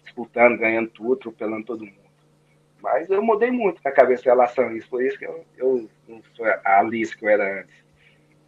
[0.04, 2.02] disputando, ganhando tudo, atropelando todo mundo.
[2.82, 5.88] Mas eu mudei muito na cabeça em relação a isso, por isso que eu, eu
[6.08, 7.76] não sou a Alice que eu era antes.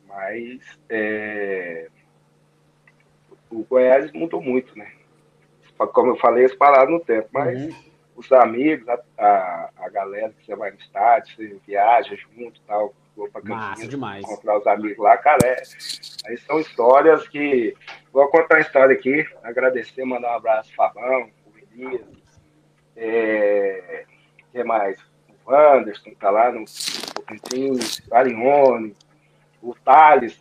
[0.08, 1.90] Mas é,
[3.52, 4.92] o Goiás mudou muito, né?
[5.78, 7.84] Como eu falei, eles pararam no tempo, mas uhum.
[8.16, 12.96] os amigos, a, a, a, galera que você vai no estádio, você viaja junto tal,
[13.16, 14.24] vou pra Massa demais.
[14.24, 15.62] encontrar os amigos lá, cara, é,
[16.26, 17.76] aí são histórias que,
[18.12, 22.02] vou contar uma história aqui, agradecer, mandar um abraço Fabão, o Elias,
[22.96, 24.06] é,
[24.52, 25.00] que mais?
[25.46, 26.66] O Wanderson, tá lá no
[27.14, 28.96] Tocantins, o Arione,
[29.62, 30.40] o Thales,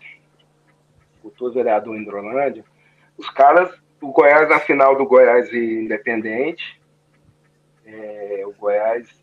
[1.22, 2.64] o vereador em Hidrolândia,
[3.16, 3.70] os caras,
[4.00, 6.80] o Goiás na final do Goiás e Independente,
[7.84, 9.21] é, o Goiás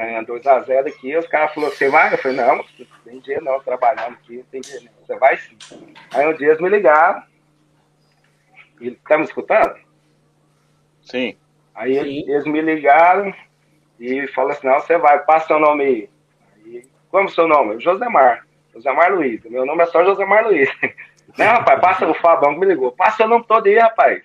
[0.00, 2.14] ganhando 2x0 aqui, os caras falaram, você vai?
[2.14, 2.64] Eu falei, não, não
[3.04, 5.06] tem dinheiro não, trabalhando aqui, não tem dinheiro não.
[5.06, 5.58] Você vai sim.
[6.14, 7.22] Aí um dia eles me ligaram,
[8.80, 9.74] e tá me escutando?
[11.02, 11.36] Sim.
[11.74, 12.30] Aí sim.
[12.30, 13.34] eles me ligaram
[13.98, 16.10] e falaram assim, não, você vai, passa seu nome aí.
[16.56, 17.78] aí como seu nome?
[17.78, 18.46] Josemar.
[18.72, 19.44] Josemar Luiz.
[19.44, 20.70] Meu nome é só Josemar Luiz.
[21.38, 22.90] Não, rapaz, passa o Fabão que me ligou.
[22.90, 24.20] Passa seu nome todo aí, rapaz.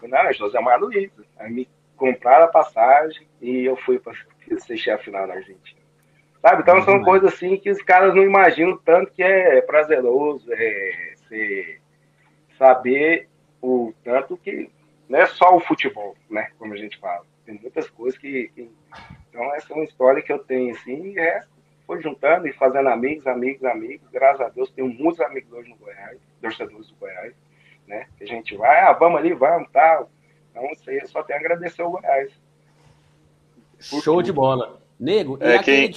[0.00, 1.10] Não, é Josemar Luiz.
[1.36, 4.12] Aí me compraram a passagem e eu fui para
[4.52, 5.80] assistir a final na Argentina.
[6.40, 6.62] Sabe?
[6.62, 11.80] Então são coisas assim que os caras não imaginam tanto que é prazeroso, é ser,
[12.56, 13.28] saber
[13.60, 14.70] o tanto que
[15.08, 16.50] não é só o futebol, né?
[16.58, 17.24] Como a gente fala.
[17.44, 18.48] Tem muitas coisas que.
[18.54, 18.70] que...
[19.28, 21.42] então, essa é uma história que eu tenho, assim, e é,
[21.86, 24.08] foi juntando e fazendo amigos, amigos, amigos.
[24.10, 27.34] Graças a Deus, tenho muitos amigos hoje no Goiás, torcedores do Goiás,
[27.86, 28.06] né?
[28.16, 30.08] Que a gente vai, ah, vamos ali, vamos, tal.
[30.50, 32.32] Então, isso aí eu só tenho a agradecer ao Goiás.
[33.80, 34.22] Show tudo.
[34.22, 34.80] de bola.
[34.98, 35.90] Nego, é, quem...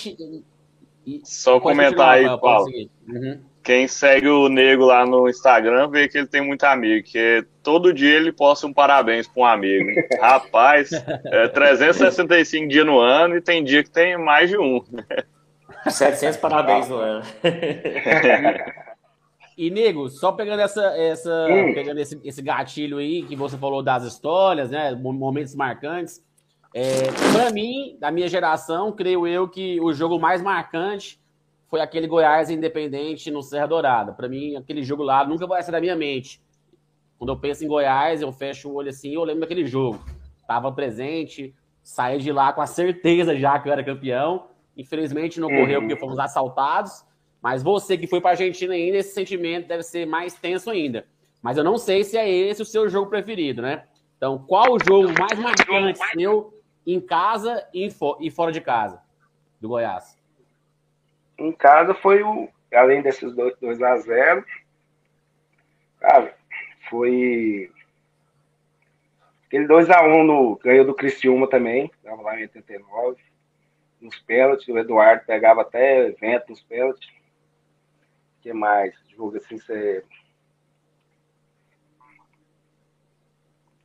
[1.06, 1.22] E...
[1.24, 2.72] Só Pode comentar aí, Paulo.
[3.08, 3.40] Uhum.
[3.62, 7.94] Quem segue o Nego lá no Instagram vê que ele tem muito amigo, que todo
[7.94, 9.90] dia ele posta um parabéns para um amigo.
[10.20, 14.82] Rapaz, é 365 dias no ano e tem dia que tem mais de um.
[15.90, 17.24] 700 parabéns no ano.
[19.58, 21.74] E, nego, só pegando essa, essa hum.
[21.74, 24.94] pegando esse, esse gatilho aí que você falou das histórias, né?
[24.96, 26.22] Momentos marcantes.
[26.74, 31.22] É, para mim, da minha geração, creio eu que o jogo mais marcante
[31.70, 34.12] foi aquele Goiás Independente no Serra Dourada.
[34.12, 36.42] Para mim, aquele jogo lá nunca vai sair da minha mente.
[37.18, 40.04] Quando eu penso em Goiás, eu fecho o olho assim e eu lembro daquele jogo.
[40.48, 41.54] Tava presente,
[41.84, 44.48] saí de lá com a certeza já que eu era campeão.
[44.76, 45.88] Infelizmente não ocorreu uhum.
[45.88, 47.06] porque fomos assaltados.
[47.42, 51.06] Mas você que foi para a Argentina ainda, esse sentimento deve ser mais tenso ainda.
[51.42, 53.84] Mas eu não sei se é esse o seu jogo preferido, né?
[54.18, 57.88] Então, qual o jogo mais marcante seu em casa e,
[58.20, 59.02] e fora de casa
[59.60, 60.18] do Goiás?
[61.38, 64.46] Em casa foi o, além desses 2 a 0
[66.00, 66.36] cara,
[66.90, 67.72] foi
[69.48, 73.22] aquele 2 a 1 no ganhou do Criciúma também, estava lá em 89,
[74.02, 77.10] nos pênaltis, o Eduardo pegava até vento nos pênaltis
[78.44, 78.94] que mais?
[79.16, 80.04] Jogo assim, você.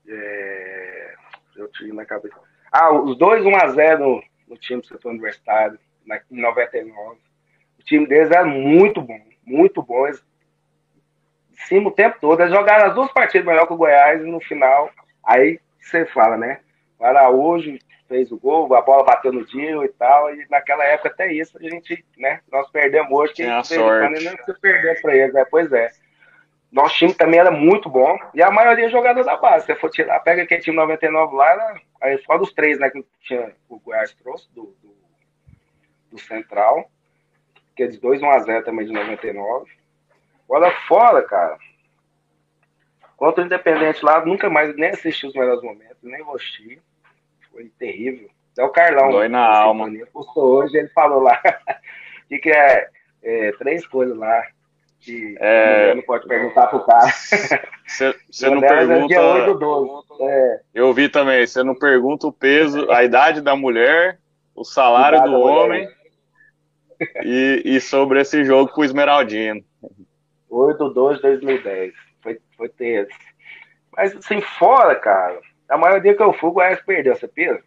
[0.09, 1.15] É...
[1.55, 2.48] Eu tinha na cabeça.
[2.73, 7.19] Ah, os dois 1x0 no, no time do setor universitário, na, em 99.
[7.79, 10.07] O time deles era muito bom, muito bom.
[10.07, 10.23] Eles,
[11.53, 12.41] em cima o tempo todo.
[12.41, 14.91] Eles jogaram as duas partidas melhor que o Goiás e no final,
[15.25, 16.61] aí você fala, né?
[16.99, 21.11] O Araújo fez o gol, a bola bateu no Dio e tal, e naquela época
[21.11, 24.25] até isso a gente, né, nós perdemos hoje, que a sorte.
[24.25, 25.45] não se perder para eles, né?
[25.51, 25.91] pois é.
[26.71, 29.91] Nosso time também era muito bom, e a maioria é jogador da base, se for
[29.91, 33.79] tirar, pega aquele time 99 lá, era, aí só dos três, né, que tinha, o
[33.79, 34.95] Goiás trouxe, do, do,
[36.11, 36.91] do Central,
[37.75, 39.71] que é de 2 1 a 0 também de 99.
[40.45, 41.57] Agora fora, cara,
[43.17, 46.83] contra o Independente lá, nunca mais nem assisti os melhores momentos, nem assistir
[47.59, 48.31] foi terrível.
[48.57, 49.11] É o Carlão.
[49.11, 49.91] Dói na alma.
[50.13, 51.41] Postou hoje, ele falou lá
[52.29, 52.89] que, que é,
[53.23, 54.47] é, três coisas lá
[55.01, 55.95] que é...
[55.95, 57.11] não pode perguntar pro cara.
[57.11, 58.15] Você
[58.51, 59.15] não é pergunta.
[59.15, 60.61] É 8, é.
[60.75, 64.19] Eu vi também, você não pergunta o peso, a idade da mulher,
[64.55, 65.89] o salário do homem
[67.25, 69.65] e, e, sobre esse jogo com o Esmeraldino.
[70.51, 71.93] 8-2-2010.
[72.21, 73.11] Foi, foi tenso.
[73.97, 77.63] Mas assim, fora, cara, a maioria que eu fui, o Goiás perdeu, você pira?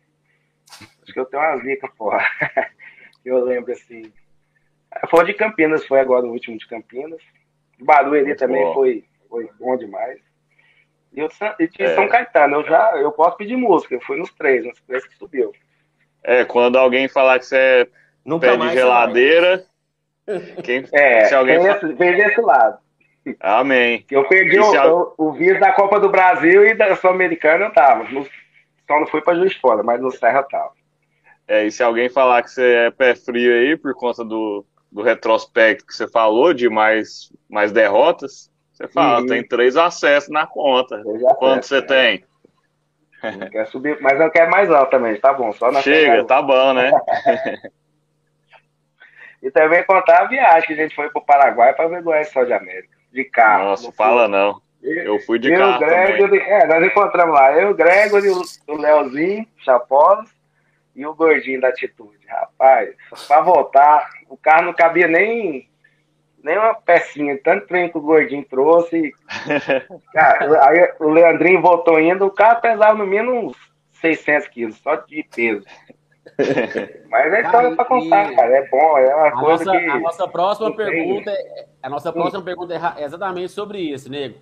[1.04, 2.24] Acho que eu tenho uma zica, porra.
[3.24, 4.12] eu lembro assim.
[5.10, 7.22] Foi de Campinas, foi agora o último de Campinas.
[7.80, 10.20] O Barueri também foi, foi bom demais.
[11.14, 11.30] E, eu,
[11.60, 11.96] e de é.
[11.96, 15.16] São Caetano, eu já eu posso pedir música, eu fui nos três, nos três que
[15.16, 15.52] subiu.
[16.24, 17.88] É, quando alguém falar que você é
[18.26, 19.66] Nunca pé de geladeira.
[20.64, 22.78] Quem, é, se alguém vem, esse, vem desse lado.
[23.40, 24.06] Amém.
[24.10, 24.94] Eu perdi o, a...
[24.94, 28.04] o, o vírus da Copa do Brasil e da Sul-Americana eu tava.
[28.06, 28.26] No,
[28.88, 30.72] só não fui pra Juiz Fora, mas no Serra eu tava.
[31.48, 35.02] É, e se alguém falar que você é pé frio aí por conta do, do
[35.02, 41.02] retrospecto que você falou, de mais, mais derrotas, você fala, tem três acessos na conta.
[41.38, 41.82] Quanto você é.
[41.82, 42.26] tem?
[43.52, 45.52] Quer subir, mas eu quero mais alto também, tá bom.
[45.54, 46.92] Só na Chega, tá bom, né?
[49.42, 52.46] E também contar a viagem que a gente foi pro Paraguai para ver Goiás Sol
[52.46, 52.96] de América.
[53.12, 53.66] De carro.
[53.66, 54.62] Nossa, fala não.
[54.84, 56.42] Eu fui de eu, carro Gregory, também.
[56.42, 57.52] É, nós encontramos lá.
[57.54, 60.30] Eu, o Gregory, o, Leozinho, Chapolas
[60.96, 62.26] e o Gordinho da Atitude.
[62.28, 62.96] Rapaz,
[63.28, 65.70] para voltar, o carro não cabia nem,
[66.44, 67.38] nem uma pecinha.
[67.44, 69.12] Tanto trem que o Gordinho trouxe.
[70.14, 73.58] Cara, aí o Leandrinho voltou indo, o carro pesava no mínimo uns
[73.94, 75.66] 600 quilos, só de peso.
[77.10, 78.56] Mas é história para contar, e- cara.
[78.58, 79.86] É bom, é uma A coisa nossa, que.
[79.90, 84.40] a nossa próxima pergunta é, a nossa próxima pergunta é é exatamente sobre isso, nego.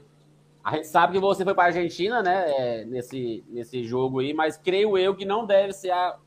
[0.64, 4.34] A gente sabe que você foi para a Argentina, né, é, nesse, nesse jogo aí,
[4.34, 6.18] mas creio eu que não deve ser a,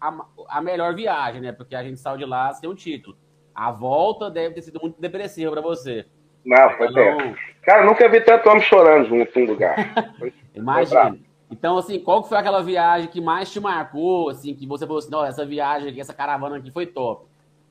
[0.00, 1.52] a, a melhor viagem, né?
[1.52, 3.16] Porque a gente saiu de lá sem um título.
[3.54, 6.06] A volta deve ter sido muito depressiva para você.
[6.44, 7.36] Não, foi Então, péssimo.
[7.62, 9.76] Cara, nunca vi tanto homem chorando junto em um lugar.
[10.54, 11.18] Imagina.
[11.50, 15.00] Então, assim, qual que foi aquela viagem que mais te marcou, assim, que você falou
[15.00, 17.26] assim, não, essa viagem aqui, essa caravana aqui foi top.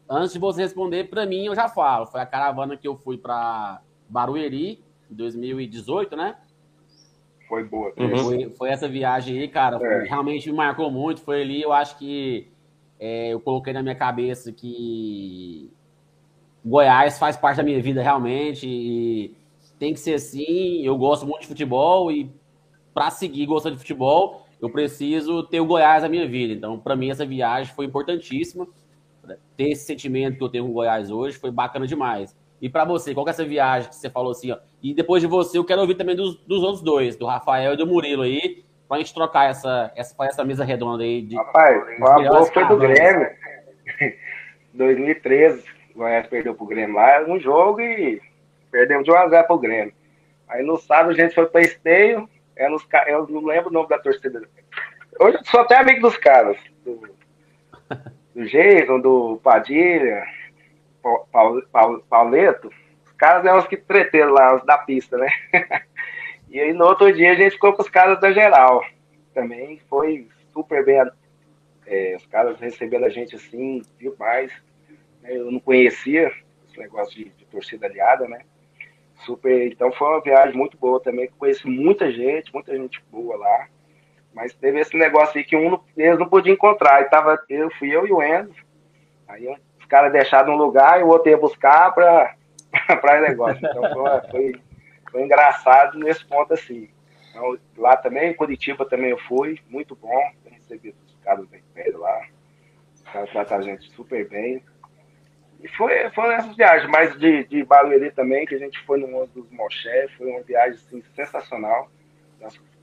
[0.08, 2.06] Antes de você responder, pra mim, eu já falo.
[2.06, 6.36] Foi a caravana que eu fui pra Barueri, em 2018, né?
[7.50, 7.92] Foi boa.
[7.98, 8.18] Uhum.
[8.20, 10.04] Foi, foi essa viagem aí, cara, É.
[10.08, 11.22] realmente me marcou muito.
[11.22, 12.48] Foi ali, eu acho que
[13.00, 15.72] é, eu coloquei na minha cabeça que
[16.64, 19.36] Goiás faz parte da minha vida realmente e
[19.80, 20.86] tem que ser assim.
[20.86, 22.32] Eu gosto muito de futebol e
[22.94, 26.54] para seguir gostando de futebol, eu preciso ter o Goiás na minha vida.
[26.54, 28.68] Então, para mim, essa viagem foi importantíssima.
[29.58, 32.38] Ter esse sentimento que eu tenho com o Goiás hoje foi bacana demais.
[32.62, 34.58] E para você, qual que é essa viagem que você falou assim, ó?
[34.84, 37.78] E depois de você, eu quero ouvir também dos, dos outros dois, do Rafael e
[37.78, 41.22] do Murilo aí, pra gente trocar essa, essa, essa mesa redonda aí.
[41.22, 41.36] De...
[41.36, 42.78] Rapaz, a boa foi do.
[42.78, 43.30] Grêmio.
[44.74, 45.64] 2013,
[45.96, 48.22] o Goiás perdeu pro Grêmio lá no jogo e
[48.72, 49.94] perdemos de 1x0 pro Grêmio.
[50.48, 53.74] Aí no sábado a gente foi pra Esteio, é nos, ca- eu não lembro o
[53.74, 54.42] nome da torcida.
[55.20, 56.58] Hoje eu sou até amigo dos caras.
[56.86, 57.02] Do,
[58.36, 60.24] do Jason, do Padilha,
[62.10, 62.70] Pauleto.
[63.06, 65.30] Os caras é os que treteram lá, os da pista, né?
[66.50, 68.84] e aí no outro dia a gente ficou com os caras da geral.
[69.34, 71.00] Também foi super bem
[71.90, 74.52] é, os caras recebendo a gente assim, demais.
[75.22, 75.36] né?
[75.36, 76.32] Eu não conhecia
[76.68, 78.42] esse negócio de, de torcida aliada, né?
[79.26, 81.30] Super, então foi uma viagem muito boa também.
[81.38, 83.68] Conheci muita gente, muita gente boa lá.
[84.34, 87.02] Mas teve esse negócio aí que um eles não podiam encontrar.
[87.02, 88.56] E tava, eu fui eu e o Enzo.
[89.28, 89.46] Aí
[89.90, 92.36] os caras deixaram um lugar e o outro ia buscar para
[93.02, 93.58] para negócio.
[93.58, 94.62] Então foi, foi,
[95.10, 96.88] foi engraçado nesse ponto assim.
[97.32, 100.32] Então, lá também, em Curitiba também eu fui, muito bom.
[100.46, 102.22] Eu recebi os caras da Império lá.
[102.94, 104.64] Os caras trataram a gente super bem.
[105.60, 109.08] E foi, foi nessas viagens, mas de, de Barueri também, que a gente foi no
[109.08, 111.90] ônibus dos Moché, foi uma viagem assim, sensacional.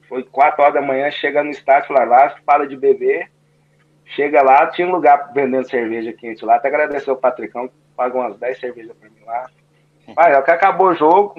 [0.09, 3.31] Foi 4 horas da manhã, chega no estádio, fala lá, para de beber.
[4.15, 6.57] Chega lá, tinha um lugar vendendo cerveja quente lá.
[6.57, 9.47] Até agradecer o Patricão, que pagou umas 10 cervejas pra mim lá.
[10.15, 11.35] Pai, ó, que acabou o jogo,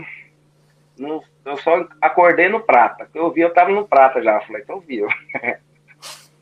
[1.00, 3.10] não- eu só acordei no prata.
[3.16, 4.40] Eu vi, eu tava no prata já.
[4.42, 5.08] Falei, então viu.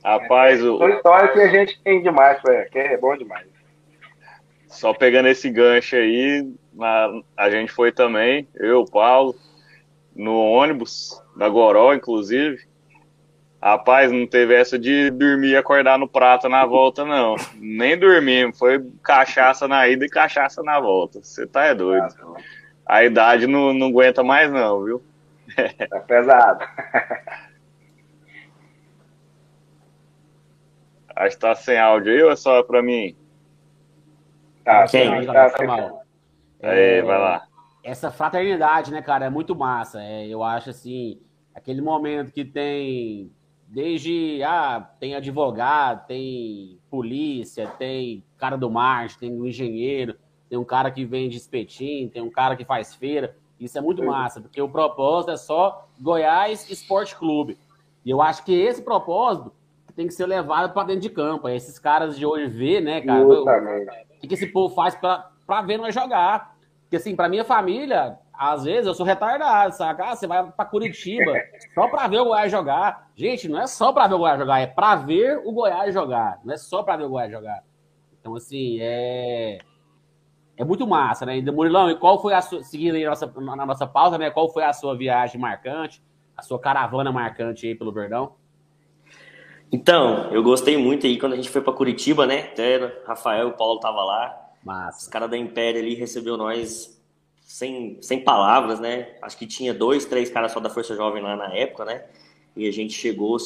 [0.04, 3.48] Rapaz, o, São histórias que a gente tem demais, foi, que é bom demais.
[4.68, 9.36] Só pegando esse gancho aí, na- a gente foi também, eu, o Paulo,
[10.16, 12.58] no ônibus da Goró, inclusive.
[13.66, 17.36] Rapaz, não teve essa de dormir e acordar no prato na volta, não.
[17.56, 21.20] Nem dormimos, foi cachaça na ida e cachaça na volta.
[21.24, 22.06] Você tá é doido.
[22.86, 25.04] A idade não, não aguenta mais, não, viu?
[25.90, 26.64] Tá pesado.
[31.16, 33.16] Acho que tá sem áudio aí ou é só pra mim?
[34.64, 35.26] Tá, Quem?
[35.26, 36.04] tá, Tá tá, mal.
[36.60, 37.48] É, vai lá.
[37.84, 40.04] essa fraternidade, né, cara, é muito massa.
[40.04, 41.20] É, eu acho assim,
[41.54, 43.32] aquele momento que tem
[43.76, 50.16] desde ah, tem advogado, tem polícia, tem cara do marketing, tem um engenheiro,
[50.50, 53.36] tem um cara que vende espetinho, tem um cara que faz feira.
[53.60, 57.58] Isso é muito massa, porque o propósito é só Goiás Esporte Clube.
[58.06, 59.52] E eu acho que esse propósito
[59.94, 61.46] tem que ser levado para dentro de campo.
[61.46, 63.28] É Esses caras de hoje ver, né, cara?
[64.16, 66.56] O que, que esse povo faz pra ver nós jogar?
[66.84, 70.12] Porque, assim, pra minha família, às vezes eu sou retardado, saca?
[70.12, 71.34] Ah, você vai pra Curitiba
[71.74, 73.10] só pra ver o Goiás jogar.
[73.16, 76.40] Gente, não é só pra ver o Goiás jogar, é pra ver o Goiás jogar.
[76.44, 77.64] Não é só pra ver o Goiás jogar.
[78.20, 79.60] Então, assim, é.
[80.58, 81.38] É muito massa, né?
[81.38, 82.64] E, Murilão, e qual foi a sua.
[82.64, 84.32] Seguindo aí nossa, na nossa pauta, né?
[84.32, 86.02] Qual foi a sua viagem marcante?
[86.36, 88.36] A sua caravana marcante aí pelo Verdão?
[89.72, 92.50] Então, eu gostei muito aí quando a gente foi pra Curitiba, né?
[92.52, 94.42] Até Rafael e o Paulo tava lá.
[94.60, 95.12] Os Massa.
[95.12, 96.95] caras da Império ali recebeu nós
[97.56, 99.16] sem, sem palavras, né?
[99.22, 102.04] Acho que tinha dois, três caras só da Força Jovem lá na época, né?
[102.54, 103.38] E a gente chegou,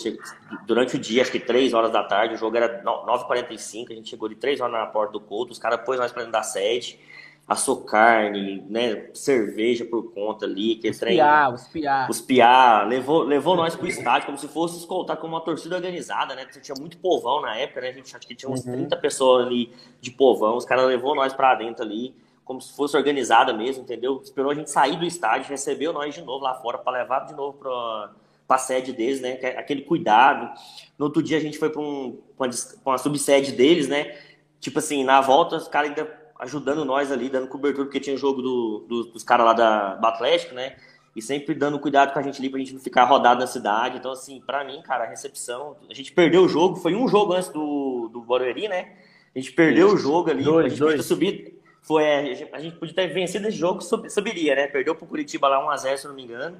[0.65, 4.09] durante o dia, acho que 3 horas da tarde, o jogo era 9h45, a gente
[4.09, 6.41] chegou de 3 horas na porta do Couto, os caras pôs nós pra dentro da
[6.41, 6.99] sede,
[7.47, 12.07] assou carne, né, cerveja por conta ali, que os piá, os piá.
[12.09, 16.33] Os piá, levou, levou nós pro estádio, como se fosse escoltar como uma torcida organizada,
[16.33, 18.73] né, tinha muito povão na época, né, a gente acho que tinha uns uhum.
[18.73, 22.15] 30 pessoas ali de povão, os caras levou nós pra dentro ali,
[22.49, 24.19] como se fosse organizada mesmo, entendeu?
[24.23, 27.35] Esperou a gente sair do estádio, recebeu nós de novo lá fora para levar de
[27.35, 29.37] novo para a sede deles, né?
[29.39, 30.51] É aquele cuidado.
[30.97, 32.49] No outro dia a gente foi para um, uma,
[32.83, 34.17] uma subsede deles, né?
[34.59, 38.41] Tipo assim, na volta os caras ainda ajudando nós ali, dando cobertura, porque tinha jogo
[38.41, 40.75] do, do, dos caras lá da, do Atlético, né?
[41.15, 43.97] E sempre dando cuidado com a gente ali pra gente não ficar rodado na cidade.
[43.97, 45.77] Então, assim, para mim, cara, a recepção.
[45.87, 48.93] A gente perdeu o jogo, foi um jogo antes do, do Barueri, né?
[49.35, 51.05] A gente perdeu o jogo ali, dois, a gente dois.
[51.05, 54.67] subir foi, é, a gente podia ter vencido esse jogo, subiria, né?
[54.67, 56.57] Perdeu pro Curitiba lá 1x0, se não me engano.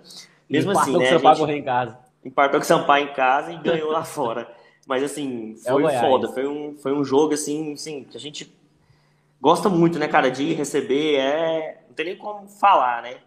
[0.49, 1.09] Mesmo assim, né?
[1.09, 1.99] Com o Sampaio em casa.
[2.25, 4.51] Empatou com o Sampaio em casa e ganhou lá fora.
[4.87, 6.29] Mas assim, é foi é foda.
[6.29, 8.51] Foi um, foi um jogo assim, assim, que a gente
[9.39, 11.15] gosta muito, né, cara, de receber.
[11.17, 11.83] É...
[11.87, 13.17] Não tem nem como falar, né?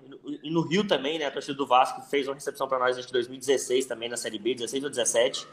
[0.42, 1.26] E no Rio também, né?
[1.26, 4.54] A torcida do Vasco fez uma recepção para nós em 2016 também, na Série B,
[4.54, 5.46] 16 ou 17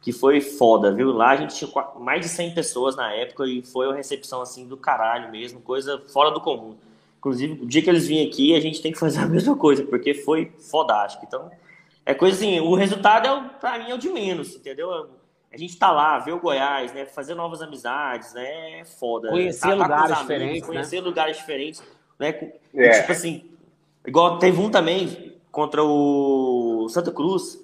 [0.00, 1.12] que foi foda, viu?
[1.12, 4.66] Lá a gente tinha mais de 100 pessoas na época e foi uma recepção assim
[4.66, 6.74] do caralho mesmo, coisa fora do comum.
[7.18, 9.84] Inclusive, o dia que eles vêm aqui, a gente tem que fazer a mesma coisa,
[9.84, 11.24] porque foi fodástico.
[11.26, 11.50] Então,
[12.06, 15.10] é coisa assim, o resultado é, pra mim é o de menos, entendeu?
[15.52, 17.04] A gente tá lá, ver o Goiás, né?
[17.04, 18.80] Fazer novas amizades, né?
[18.80, 19.28] É foda.
[19.28, 20.66] Conhecer tá, lugares amigos, diferentes.
[20.66, 21.02] Conhecer né?
[21.02, 21.82] lugares diferentes,
[22.18, 22.52] né?
[22.74, 23.00] É.
[23.00, 23.50] Tipo assim,
[24.06, 27.62] igual teve um também contra o Santa Cruz,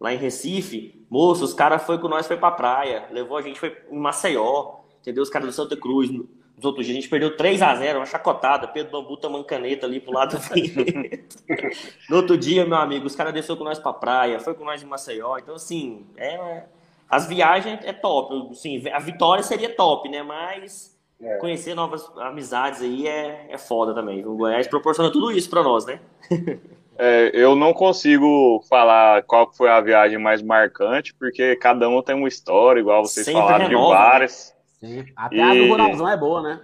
[0.00, 3.58] lá em Recife, moço, os caras foi com nós, foi pra praia, levou a gente,
[3.58, 5.22] foi em Maceió, entendeu?
[5.22, 8.06] Os caras do Santa Cruz, nos outros dias, a gente perdeu 3 a 0 uma
[8.06, 10.42] chacotada, Pedro Bambu tomando caneta ali pro lado do
[12.10, 14.82] No outro dia, meu amigo, os caras desceu com nós pra praia, foi com nós
[14.82, 16.64] em Maceió, então assim, é,
[17.08, 20.94] as viagens é top, assim, a vitória seria top, né, mas...
[21.18, 21.38] É.
[21.38, 24.22] Conhecer novas amizades aí é, é foda também.
[24.26, 25.98] O Goiás proporciona tudo isso para nós, né?
[26.98, 32.14] É, eu não consigo falar qual foi a viagem mais marcante, porque cada um tem
[32.14, 34.08] uma história, igual vocês Sempre falaram renova, de né?
[34.08, 34.56] várias.
[34.82, 35.06] Né?
[35.14, 35.40] Até e...
[35.40, 36.60] a do Ruralzão é boa, né?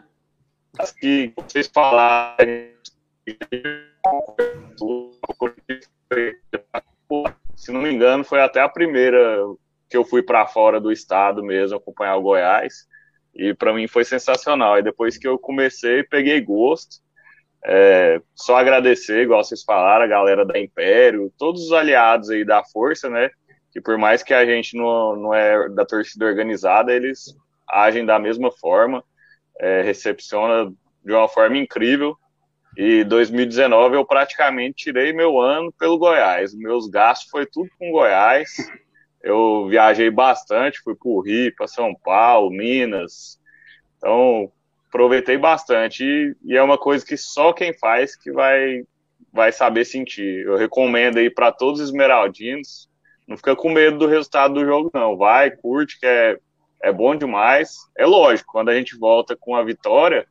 [0.79, 2.73] As que vocês falaram.
[7.55, 9.39] Se não me engano, foi até a primeira
[9.89, 12.87] que eu fui para fora do estado mesmo, acompanhar o Goiás.
[13.35, 14.79] E para mim foi sensacional.
[14.79, 16.97] E depois que eu comecei, peguei gosto.
[17.65, 22.65] É, só agradecer, igual vocês falaram, a galera da Império, todos os aliados aí da
[22.65, 23.31] Força, né?
[23.73, 27.35] Que por mais que a gente não, não é da torcida organizada, eles
[27.69, 29.03] agem da mesma forma,
[29.59, 30.73] é, recepciona
[31.05, 32.17] de uma forma incrível.
[32.77, 36.55] E 2019 eu praticamente tirei meu ano pelo Goiás.
[36.55, 38.51] Meus gastos foi tudo com Goiás.
[39.23, 43.39] Eu viajei bastante, fui para o Rio, para São Paulo, Minas.
[43.97, 44.51] Então,
[44.93, 48.85] aproveitei bastante e, e, é uma coisa que só quem faz que vai
[49.33, 50.45] vai saber sentir.
[50.45, 52.91] Eu recomendo aí para todos os esmeraldinos,
[53.27, 56.37] não fica com medo do resultado do jogo não, vai, curte que é
[56.83, 57.77] é bom demais.
[57.97, 60.27] É lógico, quando a gente volta com a vitória,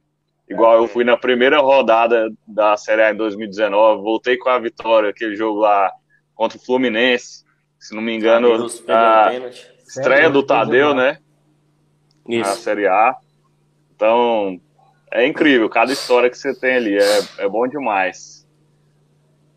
[0.50, 5.10] igual eu fui na primeira rodada da Série A em 2019, voltei com a vitória,
[5.10, 5.92] aquele jogo lá
[6.36, 7.46] contra o Fluminense,
[7.80, 9.32] se não me engano, a
[9.88, 11.20] estreia do Tadeu, né?
[12.28, 12.50] Isso.
[12.50, 13.16] Na Série A.
[14.02, 14.60] Então,
[15.12, 18.50] é incrível, cada história que você tem ali, é, é bom demais.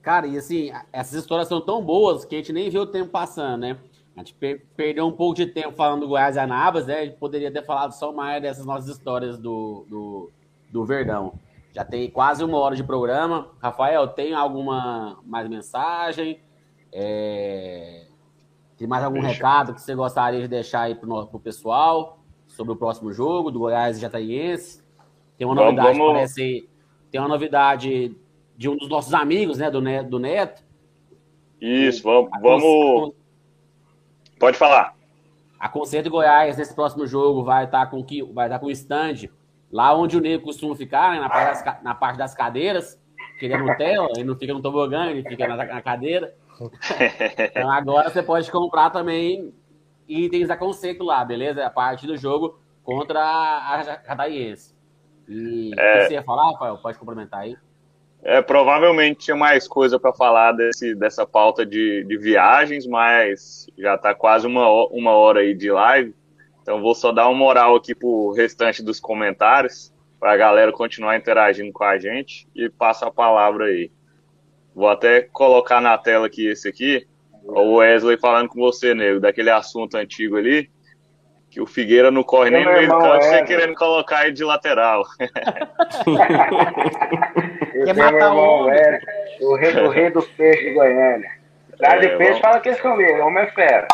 [0.03, 3.09] Cara, e assim, essas histórias são tão boas que a gente nem vê o tempo
[3.09, 3.79] passando, né?
[4.15, 6.99] A gente per perdeu um pouco de tempo falando do Goiás e Anabas, né?
[6.99, 10.31] A gente poderia ter falado só mais dessas nossas histórias do, do,
[10.71, 11.33] do Verdão.
[11.73, 13.49] Já tem quase uma hora de programa.
[13.63, 16.39] Rafael, tem alguma mais mensagem?
[16.93, 18.09] É...
[18.77, 19.37] Tem mais algum Deixa.
[19.37, 22.24] recado que você gostaria de deixar aí pro, o pessoal?
[22.55, 24.83] Sobre o próximo jogo do Goiás e Jataiense.
[25.37, 26.13] Tem uma novidade, vamos...
[26.13, 26.69] parece.
[27.11, 28.17] Tem uma novidade
[28.57, 29.71] de um dos nossos amigos, né?
[29.71, 30.09] Do Neto.
[30.09, 30.63] Do Neto.
[31.61, 32.31] Isso, vamos.
[32.41, 33.15] vamos...
[34.39, 34.95] Pode falar.
[35.59, 39.29] A Concerto Goiás, nesse próximo jogo, vai estar com que vai estar com o stand
[39.73, 43.01] lá onde o Nego costuma ficar, né, na, parte das, na parte das cadeiras,
[43.39, 46.35] que ele é Nutella, ele não fica no tobogã, ele fica na, na cadeira.
[47.51, 49.53] Então agora você pode comprar também
[50.09, 51.65] itens a conceito lá, beleza?
[51.65, 54.75] A parte do jogo contra a Cataiense.
[55.29, 55.91] E é...
[55.91, 56.79] o que você ia falar, Rafael?
[56.79, 57.57] Pode complementar aí.
[58.23, 63.97] É, provavelmente tinha mais coisa para falar desse, dessa pauta de, de viagens, mas já
[63.97, 66.15] está quase uma, uma hora aí de live.
[66.63, 71.19] Então vou só dar uma moral aqui pro restante dos comentários, para a galera continuar
[71.19, 73.93] interagindo com a gente e passa a palavra aí.
[74.75, 77.07] Vou até colocar na tela aqui esse aqui.
[77.47, 80.71] O Wesley falando com você, nego, daquele assunto antigo ali,
[81.51, 84.45] que o Figueira não corre nem no meio do campo, você querendo colocar ele de
[84.45, 85.05] lateral.
[87.85, 89.01] Quer matar o é,
[89.41, 91.31] o rei, o rei dos peixes de Goiânia.
[91.79, 92.41] Dá de é, peixe, vamos...
[92.41, 93.87] fala que esse comigo, o homem é fera.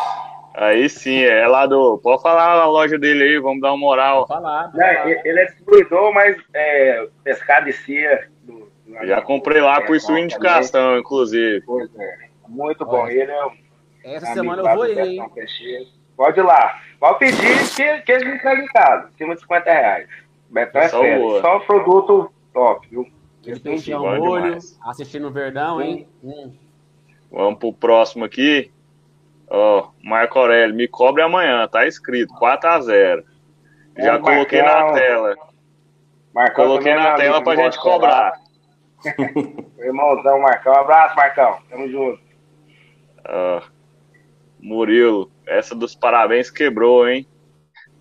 [0.55, 1.99] Aí sim, é lá do.
[1.99, 4.27] Pode falar a loja dele aí, vamos dar uma moral.
[4.27, 8.29] Falar, Não, ele é distribuidor, mas é, pescado de cia.
[8.43, 11.01] Do, do Já comprei lá por sua indicação, também.
[11.01, 11.63] inclusive.
[11.65, 12.30] Pois é.
[12.51, 13.07] Muito bom.
[13.07, 15.25] Ele é Essa semana eu vou ir, hein?
[16.17, 16.81] Pode ir lá.
[16.99, 20.09] Pode pedir que, que eles me entregam em casa, acima de 50 reais.
[20.51, 23.07] Betão é só, só produto top, viu?
[23.47, 26.07] Ele peixe ao molho, assistindo o Verdão, hein?
[26.23, 26.53] Hum.
[27.31, 28.71] Vamos pro próximo aqui.
[29.49, 33.25] Ó, Marco Aurélio, me cobre amanhã, tá escrito, 4x0.
[33.95, 35.37] É, Já coloquei na tela.
[36.35, 38.33] Marcão coloquei na tela pra gente cobrar.
[39.79, 41.59] Irmãozão Marcão, um abraço, Marcão.
[41.71, 42.30] Tamo junto.
[43.27, 43.67] Uh,
[44.59, 47.27] Murilo, essa dos parabéns quebrou, hein?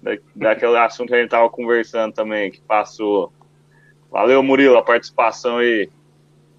[0.02, 3.32] Da, daquele assunto que a gente tava conversando também, que passou.
[4.12, 5.90] Valeu, Murilo, a participação aí.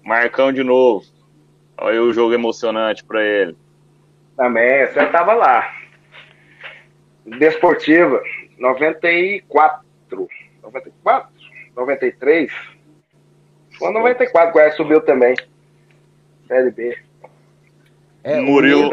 [0.03, 1.05] Marcão de novo.
[1.77, 3.55] Olha o jogo emocionante para ele.
[4.35, 5.71] Também, você estava lá.
[7.25, 8.21] Desportiva,
[8.57, 9.85] 94.
[10.63, 11.29] 94?
[11.75, 12.51] 93?
[13.77, 15.35] Foi 94, o subiu também.
[16.47, 16.97] Série B.
[18.23, 18.91] É, Murilo.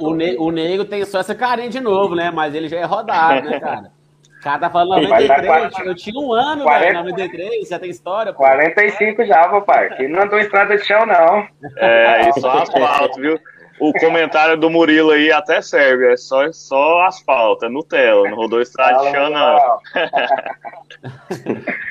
[0.00, 2.30] O, ne o Nego tem só essa carinha de novo, né?
[2.30, 3.90] Mas ele já é rodado, né, cara?
[4.38, 8.32] O cara tá falando 93, eu tinha um ano, 40, velho, 93, já tem história.
[8.32, 8.38] Pô.
[8.38, 9.96] 45 já, papai.
[9.96, 11.48] Que não andou estrada de chão, não.
[11.76, 13.36] É, e só asfalto, viu?
[13.80, 18.60] O comentário do Murilo aí até serve, é só, só asfalto, é Nutella, não rodou
[18.60, 19.78] estrada de chão, não.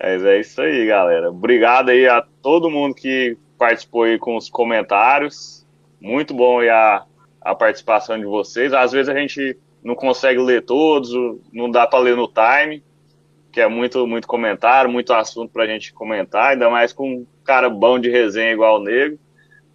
[0.00, 1.30] Mas é isso aí, galera.
[1.30, 5.66] Obrigado aí a todo mundo que participou aí com os comentários.
[6.00, 7.04] Muito bom aí a,
[7.40, 8.72] a participação de vocês.
[8.72, 11.10] Às vezes a gente não consegue ler todos,
[11.52, 12.82] não dá para ler no time,
[13.52, 17.26] que é muito, muito comentário, muito assunto para a gente comentar, ainda mais com um
[17.44, 19.18] cara bom de resenha igual o Nego.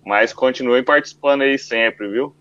[0.06, 2.36] Mas continuem participando aí sempre, viu?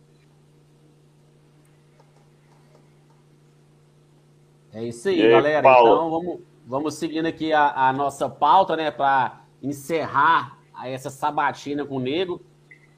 [4.72, 5.62] É isso aí, aí galera.
[5.62, 5.88] Paulo?
[5.88, 11.96] Então vamos, vamos seguindo aqui a, a nossa pauta, né, para encerrar essa sabatina com
[11.96, 12.40] o Nego.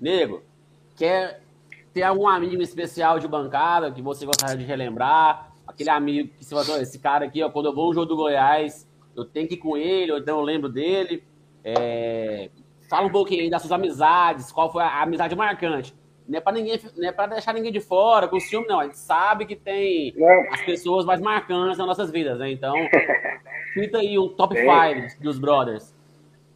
[0.00, 0.42] Nego,
[0.96, 1.42] quer
[1.92, 5.52] ter algum amigo especial de bancada que você gostaria de relembrar?
[5.66, 8.16] Aquele amigo que você falou, esse cara aqui, ó, quando eu vou no jogo do
[8.16, 11.22] Goiás, eu tenho que ir com ele, ou então eu lembro dele.
[11.64, 12.50] É...
[12.88, 15.94] Fala um pouquinho aí das suas amizades, qual foi a amizade marcante.
[16.28, 18.80] Não é para ninguém, não é para deixar ninguém de fora, com ciúme, não.
[18.80, 20.14] A gente sabe que tem
[20.50, 22.50] as pessoas mais marcantes nas nossas vidas, né?
[22.50, 22.74] Então,
[23.74, 25.94] cita aí um top 5 dos brothers.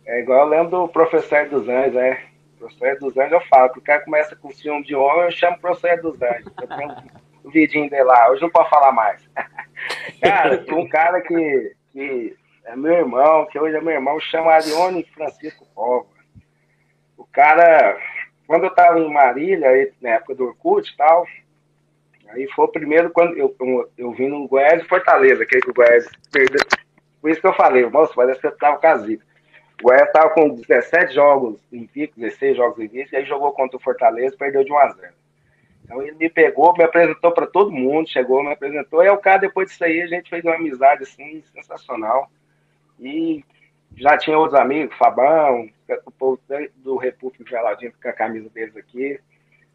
[0.06, 2.22] É igual eu lembro do professor dos Anjos, né?
[2.58, 5.58] Professor dos Anjos eu falo, que o cara começa com ciúme de homem, eu chamo
[5.58, 6.52] professor dos Anjos.
[6.60, 6.96] Eu tenho
[7.44, 9.28] um vidinho dele lá, hoje não pode falar mais.
[10.22, 15.04] cara, um cara que, que é meu irmão, que hoje é meu irmão, chama Arione
[15.12, 16.08] Francisco Povo.
[17.16, 17.98] O cara,
[18.46, 21.26] quando eu tava em Marília, na época do Orkut e tal,
[22.28, 25.60] aí foi o primeiro quando eu, eu, eu vim no Goiás e Fortaleza, que, é
[25.60, 26.64] que o Goiás perdeu.
[27.20, 29.26] Por isso que eu falei, moço, parece que eu tava com a zica.
[29.80, 33.80] O Goiás estava com 17 jogos invictos, 16 jogos invictos, e aí jogou contra o
[33.80, 35.12] Fortaleza perdeu de 1 a 0
[35.84, 39.38] Então ele me pegou, me apresentou para todo mundo, chegou, me apresentou, e o cara,
[39.38, 42.30] depois disso aí, a gente fez uma amizade assim, sensacional.
[42.98, 43.44] E
[43.96, 45.68] já tinha outros amigos, Fabão,
[46.04, 46.40] o povo
[46.76, 49.20] do República Geladinho com a camisa deles aqui.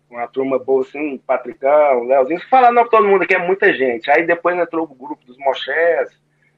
[0.10, 2.41] Uma turma boa assim, Patricão, Leozinho.
[2.49, 4.12] Falando para todo mundo aqui, é muita gente.
[4.12, 6.12] Aí depois entrou o grupo dos Mochés,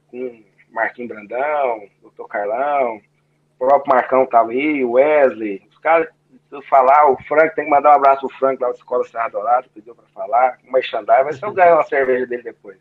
[0.09, 2.99] com Marquinhos Brandão, Doutor Carlão,
[3.67, 6.07] próprio Marcão tava aí, o Wesley, os caras,
[6.49, 9.03] se eu falar, o Frank, tem que mandar um abraço pro Frank lá da Escola
[9.05, 12.77] Serra Dourado, pediu para falar, o Merchandise, mas se eu ganhar uma cerveja dele depois.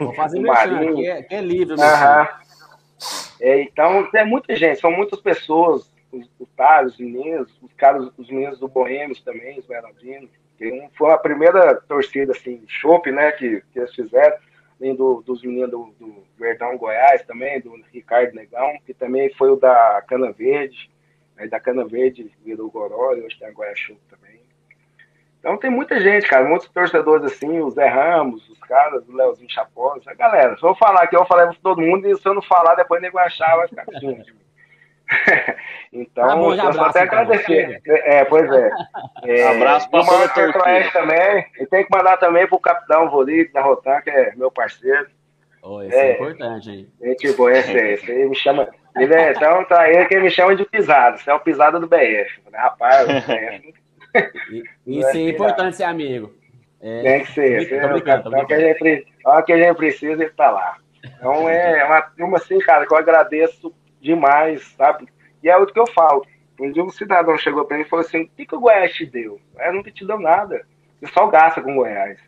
[0.00, 1.76] Vou fazer merchan, que é, que é livre.
[3.40, 6.48] É, então, é muita gente, são muitas pessoas, os, os
[6.86, 10.30] os meninos, os caras, os meninos do Boêmios também, os Bernardinos.
[10.96, 14.36] Foi a primeira torcida, assim, chopp, né, que, que eles fizeram
[14.80, 19.50] além do, dos meninos do, do, Verdão Goiás também, do Ricardo Negão, que também foi
[19.50, 20.90] o da Cana Verde,
[21.36, 24.40] aí da Cana Verde virou Goró, e hoje tem a Goiás Show também.
[25.40, 29.50] Então tem muita gente, cara, muitos torcedores assim, o Zé Ramos, os caras, o Leozinho
[29.50, 32.42] Chapó, galera, se eu falar aqui, eu falei pra todo mundo, e se eu não
[32.42, 34.22] falar, depois nego achar, vai ficar assim.
[35.92, 37.80] então, tá bom, eu só até então, agradecer.
[37.86, 38.70] É, pois é.
[39.24, 41.46] é abraço para o Torquete também.
[41.58, 45.06] E tem que mandar também pro capitão Volico da Rotan, que é meu parceiro.
[45.62, 46.88] Oh, esse é, é importante, hein?
[47.02, 48.68] Gente boa, esse, esse aí me chama.
[48.96, 51.18] Ele é, então tá ele que me chama de pisado.
[51.18, 52.40] Você é o pisado do BF.
[52.52, 53.74] Rapaz, o BF.
[54.86, 56.32] Isso é importante ser amigo.
[56.80, 57.80] É, Tem que ser.
[57.80, 60.76] Tô, brincando, tô que a gente, a que a gente precisa, ele tá lá.
[61.04, 65.08] Então é uma turma assim, cara, que eu agradeço demais, sabe?
[65.42, 66.26] E é o que eu falo.
[66.60, 68.92] Um dia um cidadão chegou para mim e falou assim: o que, que o Goiás
[68.92, 69.40] te deu?
[69.58, 70.66] Eu nunca te deu nada.
[71.00, 72.18] Você só gasta com o Goiás.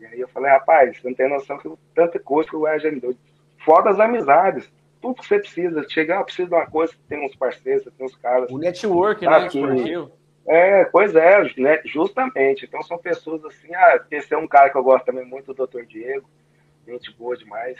[0.00, 2.82] E aí eu falei, rapaz, você não tem noção que tanta coisa que o Goiás
[2.82, 3.14] já me deu.
[3.64, 4.70] Fora das amizades.
[5.00, 5.88] Tudo que você precisa.
[5.88, 8.50] Chegar, eu preciso de uma coisa, tem uns parceiros, tem uns caras.
[8.50, 9.46] O network, né?
[9.46, 10.12] Esportivo.
[10.46, 12.64] É, pois é, né, justamente.
[12.64, 15.54] Então são pessoas assim, ah, esse é um cara que eu gosto também muito, o
[15.54, 15.84] Dr.
[15.86, 16.28] Diego,
[16.86, 17.78] gente boa demais.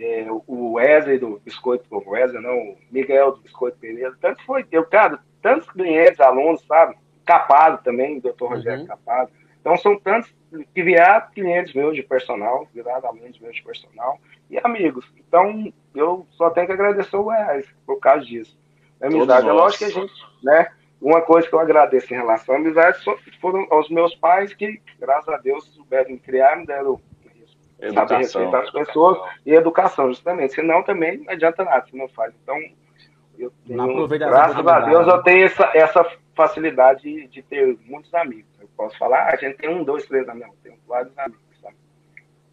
[0.00, 4.64] É, o Wesley do Biscoito, o Wesley não, o Miguel do Biscoito Pereira, tanto foi,
[4.70, 6.96] eu, cara, tantos clientes, alunos, sabe?
[7.24, 8.44] Capado também, o Dr.
[8.44, 8.86] Rogério uhum.
[8.86, 9.30] Capado.
[9.60, 10.32] Então são tantos
[10.74, 14.18] que vieram clientes meus de personal, viraram alunos meus de personal
[14.48, 15.04] e amigos.
[15.16, 18.56] Então eu só tenho que agradecer o Goiás por causa disso.
[19.00, 20.68] A amizade, é lógico que a gente, né?
[21.00, 22.98] Uma coisa que eu agradeço em relação à amizade
[23.40, 27.00] foram aos meus pais que, graças a Deus, souberam me criar, me deram
[27.92, 30.54] saber respeitar as pessoas e educação, justamente.
[30.54, 32.34] Senão também não adianta nada se não faz.
[32.42, 32.56] Então,
[33.38, 38.50] eu tenho, graças a Deus, eu tenho essa, essa facilidade de, de, ter muitos amigos.
[38.60, 41.40] Eu posso falar, ah, a gente tem um, dois, três amigos, tenho vários amigos.
[41.62, 41.76] Sabe?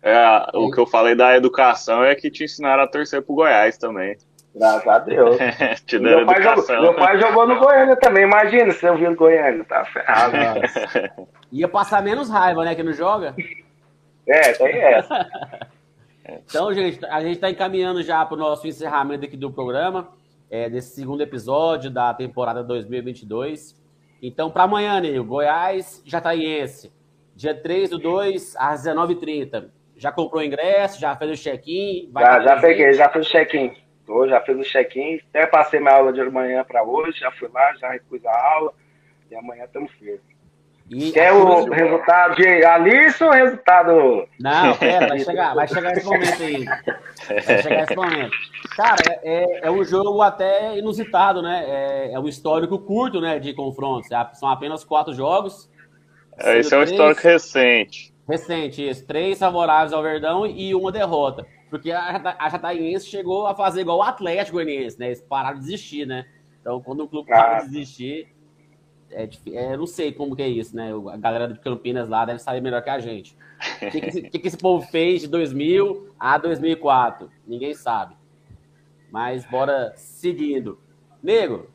[0.01, 3.77] É, o que eu falei da educação é que te ensinaram a torcer pro Goiás
[3.77, 4.15] também.
[4.55, 5.37] Graças a Deus.
[5.85, 8.23] Te meu, pai jogou, meu pai jogou no Goiânia também.
[8.23, 10.37] Imagina se eu vi no Goiânia, tá ferrado.
[11.51, 12.73] Ia passar menos raiva, né?
[12.73, 13.35] Que não joga.
[14.27, 15.29] É, tem essa.
[16.27, 20.09] então, gente, a gente está encaminhando já para o nosso encerramento aqui do programa,
[20.49, 23.75] é, desse segundo episódio da temporada 2022.
[24.21, 26.91] Então, para amanhã, Nil, Goiás Jataiense,
[27.35, 29.69] dia 3 do 2 às 19h30.
[29.97, 32.11] Já comprou o ingresso, já fez o check-in?
[32.17, 33.73] Já, já peguei, já fiz o check-in.
[34.05, 37.49] Tô, já fiz o check-in, até passei minha aula de manhã para hoje, já fui
[37.51, 38.73] lá, já repus a aula,
[39.31, 40.34] e amanhã estamos firmes.
[40.89, 44.27] E Quer o resultado de Alice ou o resultado.
[44.39, 46.65] Não, pera, vai chegar, vai chegar esse momento aí.
[46.65, 48.31] Vai chegar esse momento.
[48.75, 51.65] Cara, é, é um jogo até inusitado, né?
[51.67, 53.39] É, é um histórico curto, né?
[53.39, 54.11] De confrontos.
[54.11, 55.67] É, são apenas quatro jogos.
[56.37, 58.13] É, esse é um três, histórico recente.
[58.29, 59.07] Recente, isso.
[59.07, 61.47] Três favoráveis ao Verdão e uma derrota.
[61.71, 65.07] Porque a, a Jataiense chegou a fazer igual o Atlético Goianiense, né?
[65.07, 66.25] Eles pararam de desistir, né?
[66.61, 68.34] Então, quando o clube para de desistir,
[69.15, 70.91] é, é, não sei como que é isso, né?
[71.11, 73.37] A galera de Campinas lá deve saber melhor que a gente.
[73.81, 77.31] O que, que, esse, que, que esse povo fez de 2000 a 2004?
[77.47, 78.15] Ninguém sabe.
[79.09, 80.77] Mas bora seguindo.
[81.23, 81.67] Nego,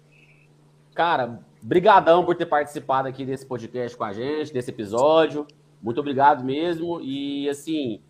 [0.95, 5.47] cara, brigadão por ter participado aqui desse podcast com a gente, desse episódio.
[5.83, 7.01] Muito obrigado mesmo.
[7.01, 8.03] E, assim,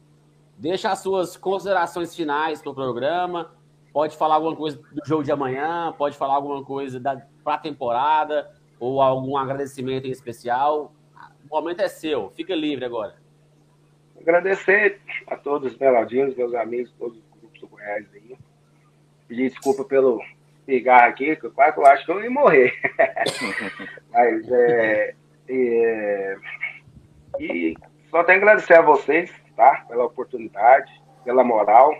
[0.58, 3.52] deixa as suas considerações finais para o programa.
[3.92, 7.00] Pode falar alguma coisa do jogo de amanhã, pode falar alguma coisa
[7.44, 8.50] para a temporada,
[8.80, 10.92] ou algum agradecimento em especial.
[11.48, 13.14] O momento é seu, fica livre agora.
[14.20, 18.36] Agradecer a todos os melodinos, meus amigos, todos os grupos do Goiás aí.
[19.28, 20.20] Pedir desculpa pelo
[20.66, 22.72] pegar aqui, que eu quase acho que eu ia morrer.
[24.10, 25.14] Mas é,
[25.48, 26.36] é,
[27.38, 27.76] E
[28.10, 29.84] só tenho que agradecer a vocês tá?
[29.86, 30.90] Pela oportunidade,
[31.22, 31.94] pela moral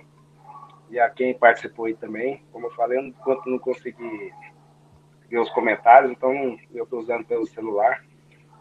[0.89, 2.43] e a quem participou aí também.
[2.51, 4.33] Como eu falei, enquanto não consegui
[5.31, 8.03] ver os comentários, então eu estou usando pelo celular,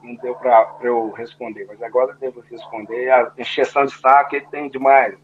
[0.04, 3.10] não deu para eu responder, mas agora devo responder.
[3.10, 5.18] A encheção de saco ele tem demais,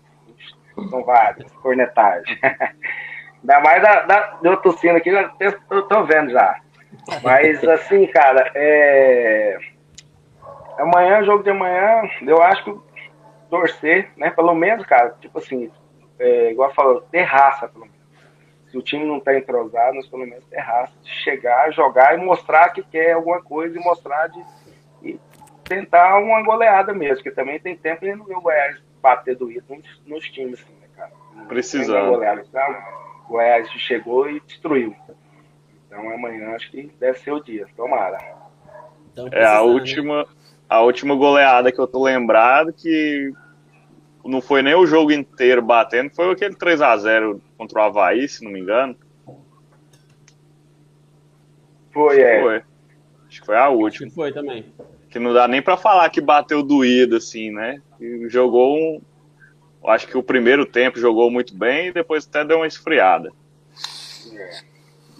[0.89, 2.37] são várias, cornetagem.
[3.41, 5.09] Ainda mais da, da, eu tossindo aqui,
[5.69, 6.59] eu tô vendo já.
[7.23, 9.57] Mas assim, cara, é...
[10.79, 12.79] amanhã, jogo de amanhã, eu acho que
[13.49, 14.31] torcer, né?
[14.31, 15.71] Pelo menos, cara, tipo assim,
[16.17, 17.94] é, igual falou, ter raça, pelo menos.
[18.75, 20.91] Se o time não tá entrosado, nós pelo menos ter raça.
[21.01, 24.43] De chegar, jogar e mostrar que quer alguma coisa e mostrar de.
[25.01, 25.19] E
[25.63, 29.49] tentar uma goleada mesmo, que também tem tempo e não viu o Goiás bater do
[29.49, 31.11] Ito nos, nos, times, assim, né, cara?
[31.47, 32.09] Precisando.
[32.09, 32.77] Goleada, então,
[33.25, 34.93] o Goiás chegou e destruiu.
[35.87, 37.65] Então amanhã acho que deve ser o dia.
[37.77, 38.17] Tomara.
[39.13, 40.27] Então, é a última
[40.67, 43.31] a última goleada que eu tô lembrado que
[44.25, 48.27] não foi nem o jogo inteiro batendo, foi aquele 3 a 0 contra o Havaí,
[48.27, 48.95] se não me engano.
[51.91, 52.41] Foi, é.
[52.41, 52.61] Foi.
[53.27, 54.11] Acho que foi a última.
[54.11, 54.65] foi também.
[55.09, 57.81] Que não dá nem para falar que bateu doído, assim, né?
[57.99, 59.01] E jogou um.
[59.87, 63.31] Acho que o primeiro tempo jogou muito bem e depois até deu uma esfriada.
[64.33, 64.59] É.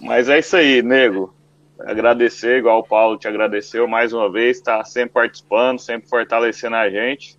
[0.00, 1.34] Mas é isso aí, nego
[1.78, 6.88] agradecer, igual o Paulo te agradeceu mais uma vez, está sempre participando, sempre fortalecendo a
[6.88, 7.35] gente.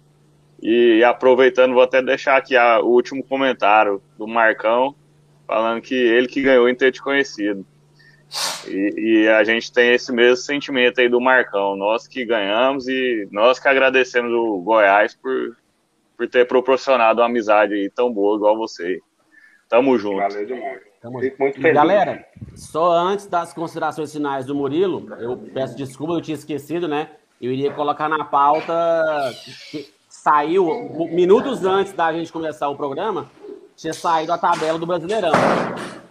[0.62, 4.96] E, aproveitando, vou até deixar aqui a, o último comentário do Marcão,
[5.46, 7.66] falando que ele que ganhou em ter te conhecido.
[8.68, 11.76] E, e, a gente tem esse mesmo sentimento aí do Marcão.
[11.76, 15.56] Nós que ganhamos e nós que agradecemos o Goiás por,
[16.18, 19.00] por ter proporcionado uma amizade aí tão boa igual você.
[19.70, 20.18] Tamo junto.
[20.18, 20.82] Valeu demais.
[21.02, 21.74] Tamo Fico muito feliz.
[21.74, 22.26] Galera,
[22.56, 27.12] só antes das considerações finais do Murilo, eu peço desculpa, eu tinha esquecido, né?
[27.40, 29.32] Eu iria colocar na pauta
[29.72, 29.97] que
[30.28, 33.32] saiu minutos antes da gente começar o programa,
[33.78, 35.32] tinha saído a tabela do Brasileirão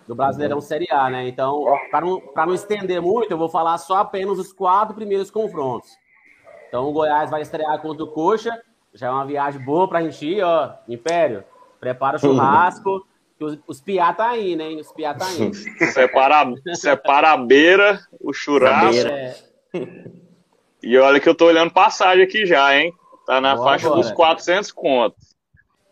[0.08, 1.28] do Brasileirão Série A, né?
[1.28, 5.90] Então, para não, não estender muito, eu vou falar só apenas os quatro primeiros confrontos.
[6.66, 8.58] Então, o Goiás vai estrear contra o Coxa,
[8.94, 10.72] já é uma viagem boa para a gente ir, ó.
[10.88, 11.44] Império,
[11.78, 13.06] prepara o churrasco,
[13.38, 14.68] os, os piá tá aí, né?
[14.76, 15.52] Os piá tá aí.
[15.92, 19.08] separa, separa a beira, o churrasco.
[19.08, 19.36] É.
[20.82, 22.94] E olha que eu tô olhando passagem aqui já, hein?
[23.26, 24.02] Tá na Boa faixa agora.
[24.02, 25.36] dos 400 contos.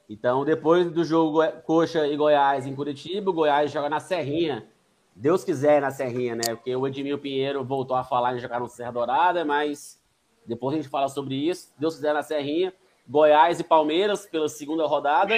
[0.09, 4.69] Então, depois do jogo Coxa e Goiás em Curitiba, o Goiás joga na Serrinha.
[5.17, 6.55] Deus quiser na Serrinha, né?
[6.55, 10.01] Porque o Edmil Pinheiro voltou a falar em jogar no Serra Dourada, mas
[10.47, 11.73] depois a gente fala sobre isso.
[11.79, 12.73] Deus quiser na Serrinha.
[13.09, 15.37] Goiás e Palmeiras pela segunda rodada.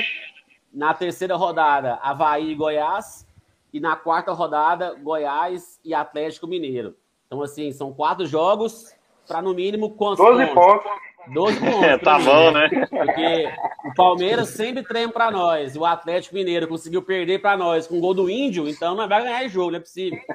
[0.72, 3.26] Na terceira rodada, Havaí e Goiás.
[3.72, 6.94] E na quarta rodada, Goiás e Atlético Mineiro.
[7.26, 8.94] Então, assim, são quatro jogos
[9.26, 10.90] para, no mínimo, quantos 12 pontos?
[11.28, 11.82] 12 pontos.
[11.82, 12.68] É, tá bom, né?
[12.88, 13.48] Porque
[13.84, 15.74] o Palmeiras sempre treme para nós.
[15.74, 19.08] E o Atlético Mineiro conseguiu perder para nós com o gol do Índio, então não
[19.08, 20.18] vai ganhar jogo, não é possível.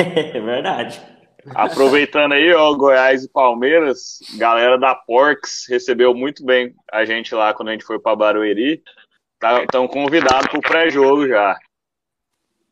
[0.00, 1.00] É verdade.
[1.54, 7.54] Aproveitando aí, ó, Goiás e Palmeiras, galera da Porks recebeu muito bem a gente lá
[7.54, 8.82] quando a gente foi para Barueri.
[9.62, 11.56] Estão tá, convidados para o pré-jogo já.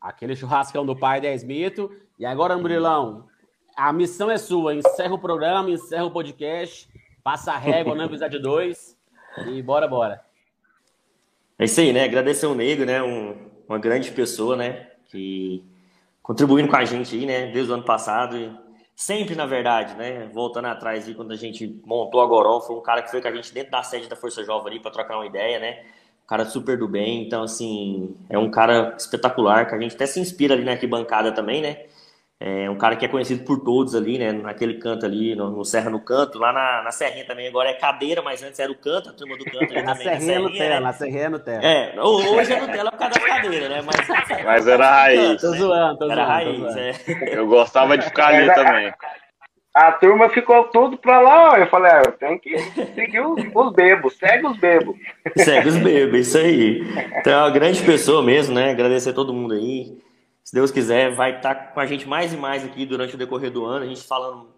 [0.01, 1.91] Aquele churrascão do pai 10 mito.
[2.19, 3.29] E agora, Murilão,
[3.77, 4.75] a missão é sua.
[4.75, 6.89] Encerra o programa, encerra o podcast
[7.27, 8.97] Passa a régua no episódio 2
[9.49, 10.21] e bora, bora.
[11.59, 12.05] É isso aí, né?
[12.05, 13.03] Agradecer o Nego, né?
[13.03, 13.35] Um,
[13.69, 14.87] uma grande pessoa, né?
[15.07, 15.61] Que
[16.23, 17.51] contribuindo com a gente aí, né?
[17.51, 18.37] Desde o ano passado.
[18.37, 18.57] E
[18.95, 20.31] sempre, na verdade, né?
[20.33, 23.27] Voltando atrás aí, quando a gente montou a Goró, foi um cara que foi com
[23.27, 25.81] a gente dentro da sede da Força Jovem ali para trocar uma ideia, né?
[26.25, 27.27] Um cara super do bem.
[27.27, 31.33] Então, assim, é um cara espetacular que a gente até se inspira ali na arquibancada
[31.33, 31.87] também, né?
[32.39, 34.31] É um cara que é conhecido por todos ali, né?
[34.31, 37.49] Naquele canto ali, no, no Serra no Canto, lá na, na Serrinha também.
[37.49, 40.21] Agora é cadeira, mas antes era o canto, a turma do canto ali na também.
[40.21, 40.81] Serrinha, na Serrinha, né?
[40.81, 41.65] Na Serrinha Nutella.
[41.65, 43.83] É, hoje é Nutella por causa das cadeiras, né?
[43.83, 45.41] Mas, mas era raiz.
[45.41, 46.31] Tô zoando, tô era zoando.
[46.31, 46.79] raiz, zoando.
[46.79, 47.39] É.
[47.39, 48.93] Eu gostava de ficar ali também.
[49.73, 51.57] A turma ficou tudo pra lá, ó.
[51.57, 52.59] Eu falei, ah, eu tenho que
[52.95, 54.97] seguir os, os bebos, segue os bebos.
[55.37, 56.83] Segue os bebos, isso aí.
[57.19, 58.71] Então é uma grande pessoa mesmo, né?
[58.71, 60.06] Agradecer a todo mundo aí
[60.47, 63.51] se Deus quiser, vai estar com a gente mais e mais aqui durante o decorrer
[63.51, 64.55] do ano, a gente falando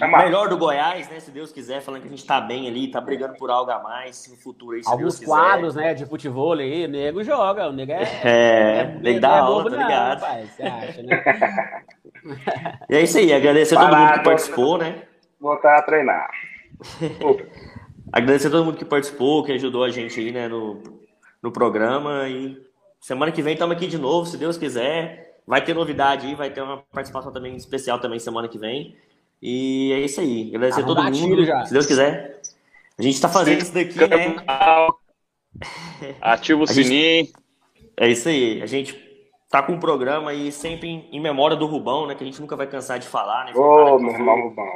[0.00, 1.20] melhor do Goiás, né?
[1.20, 3.80] Se Deus quiser, falando que a gente tá bem ali, tá brigando por algo a
[3.80, 7.68] mais no futuro aí, se Alguns Deus quadros, né, de futebol aí, o nego joga,
[7.68, 8.02] o nego é.
[8.24, 10.20] É, é da aula, tá ligado?
[10.22, 11.84] Rapaz, você acha, né?
[12.90, 15.02] e é isso aí, agradecer a todo mundo que participou, né?
[15.40, 16.30] Voltar a treinar.
[18.12, 20.82] agradecer a todo mundo que participou, que ajudou a gente aí, né, no,
[21.40, 22.28] no programa.
[22.28, 22.60] E
[22.98, 25.27] semana que vem estamos aqui de novo, se Deus quiser.
[25.48, 28.94] Vai ter novidade aí, vai ter uma participação também especial também semana que vem.
[29.40, 30.54] E é isso aí.
[30.54, 31.42] Agradecer a todo mundo.
[31.42, 31.64] Já.
[31.64, 32.42] Se Deus quiser.
[32.98, 34.36] A gente está fazendo isso daqui, né?
[36.20, 37.24] Ativa o sininho.
[37.24, 37.32] Gente...
[37.96, 38.60] É isso aí.
[38.60, 38.94] A gente
[39.48, 42.14] tá com um programa aí sempre em, em, memória do Rubão, né?
[42.14, 43.52] Que a gente nunca vai cansar de falar, né?
[43.54, 44.68] Ô, oh, meu irmão Rubão.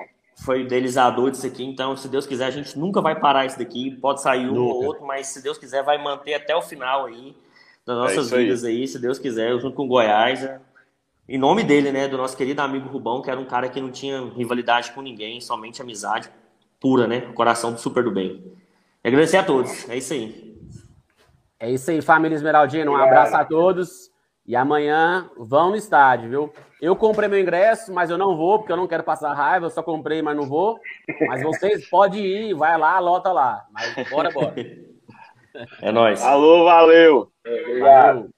[0.42, 3.90] Foi idealizador disso aqui, então, se Deus quiser, a gente nunca vai parar isso daqui.
[3.90, 4.74] Pode sair um nunca.
[4.74, 7.36] ou outro, mas se Deus quiser, vai manter até o final aí
[7.86, 8.80] das nossas é vidas aí.
[8.80, 8.88] aí.
[8.88, 10.44] se Deus quiser, junto com o Goiás.
[10.44, 10.60] É...
[11.28, 13.90] Em nome dele, né, do nosso querido amigo Rubão, que era um cara que não
[13.90, 16.30] tinha rivalidade com ninguém, somente amizade
[16.82, 17.20] pura, né?
[17.32, 18.42] Coração super do bem.
[19.04, 19.88] E agradecer a todos.
[19.88, 20.58] É isso aí.
[21.60, 22.90] É isso aí, família Esmeraldina.
[22.90, 24.10] Um abraço a todos.
[24.44, 26.52] E amanhã vão no estádio, viu?
[26.80, 29.66] Eu comprei meu ingresso, mas eu não vou, porque eu não quero passar raiva.
[29.66, 30.80] Eu só comprei, mas não vou.
[31.28, 33.64] Mas vocês podem ir, vai lá, lota lá.
[33.70, 34.52] Mas bora, bora.
[35.80, 36.22] É nóis.
[36.22, 37.32] Alô, valeu.
[37.46, 38.16] Obrigado.
[38.16, 38.30] Valeu.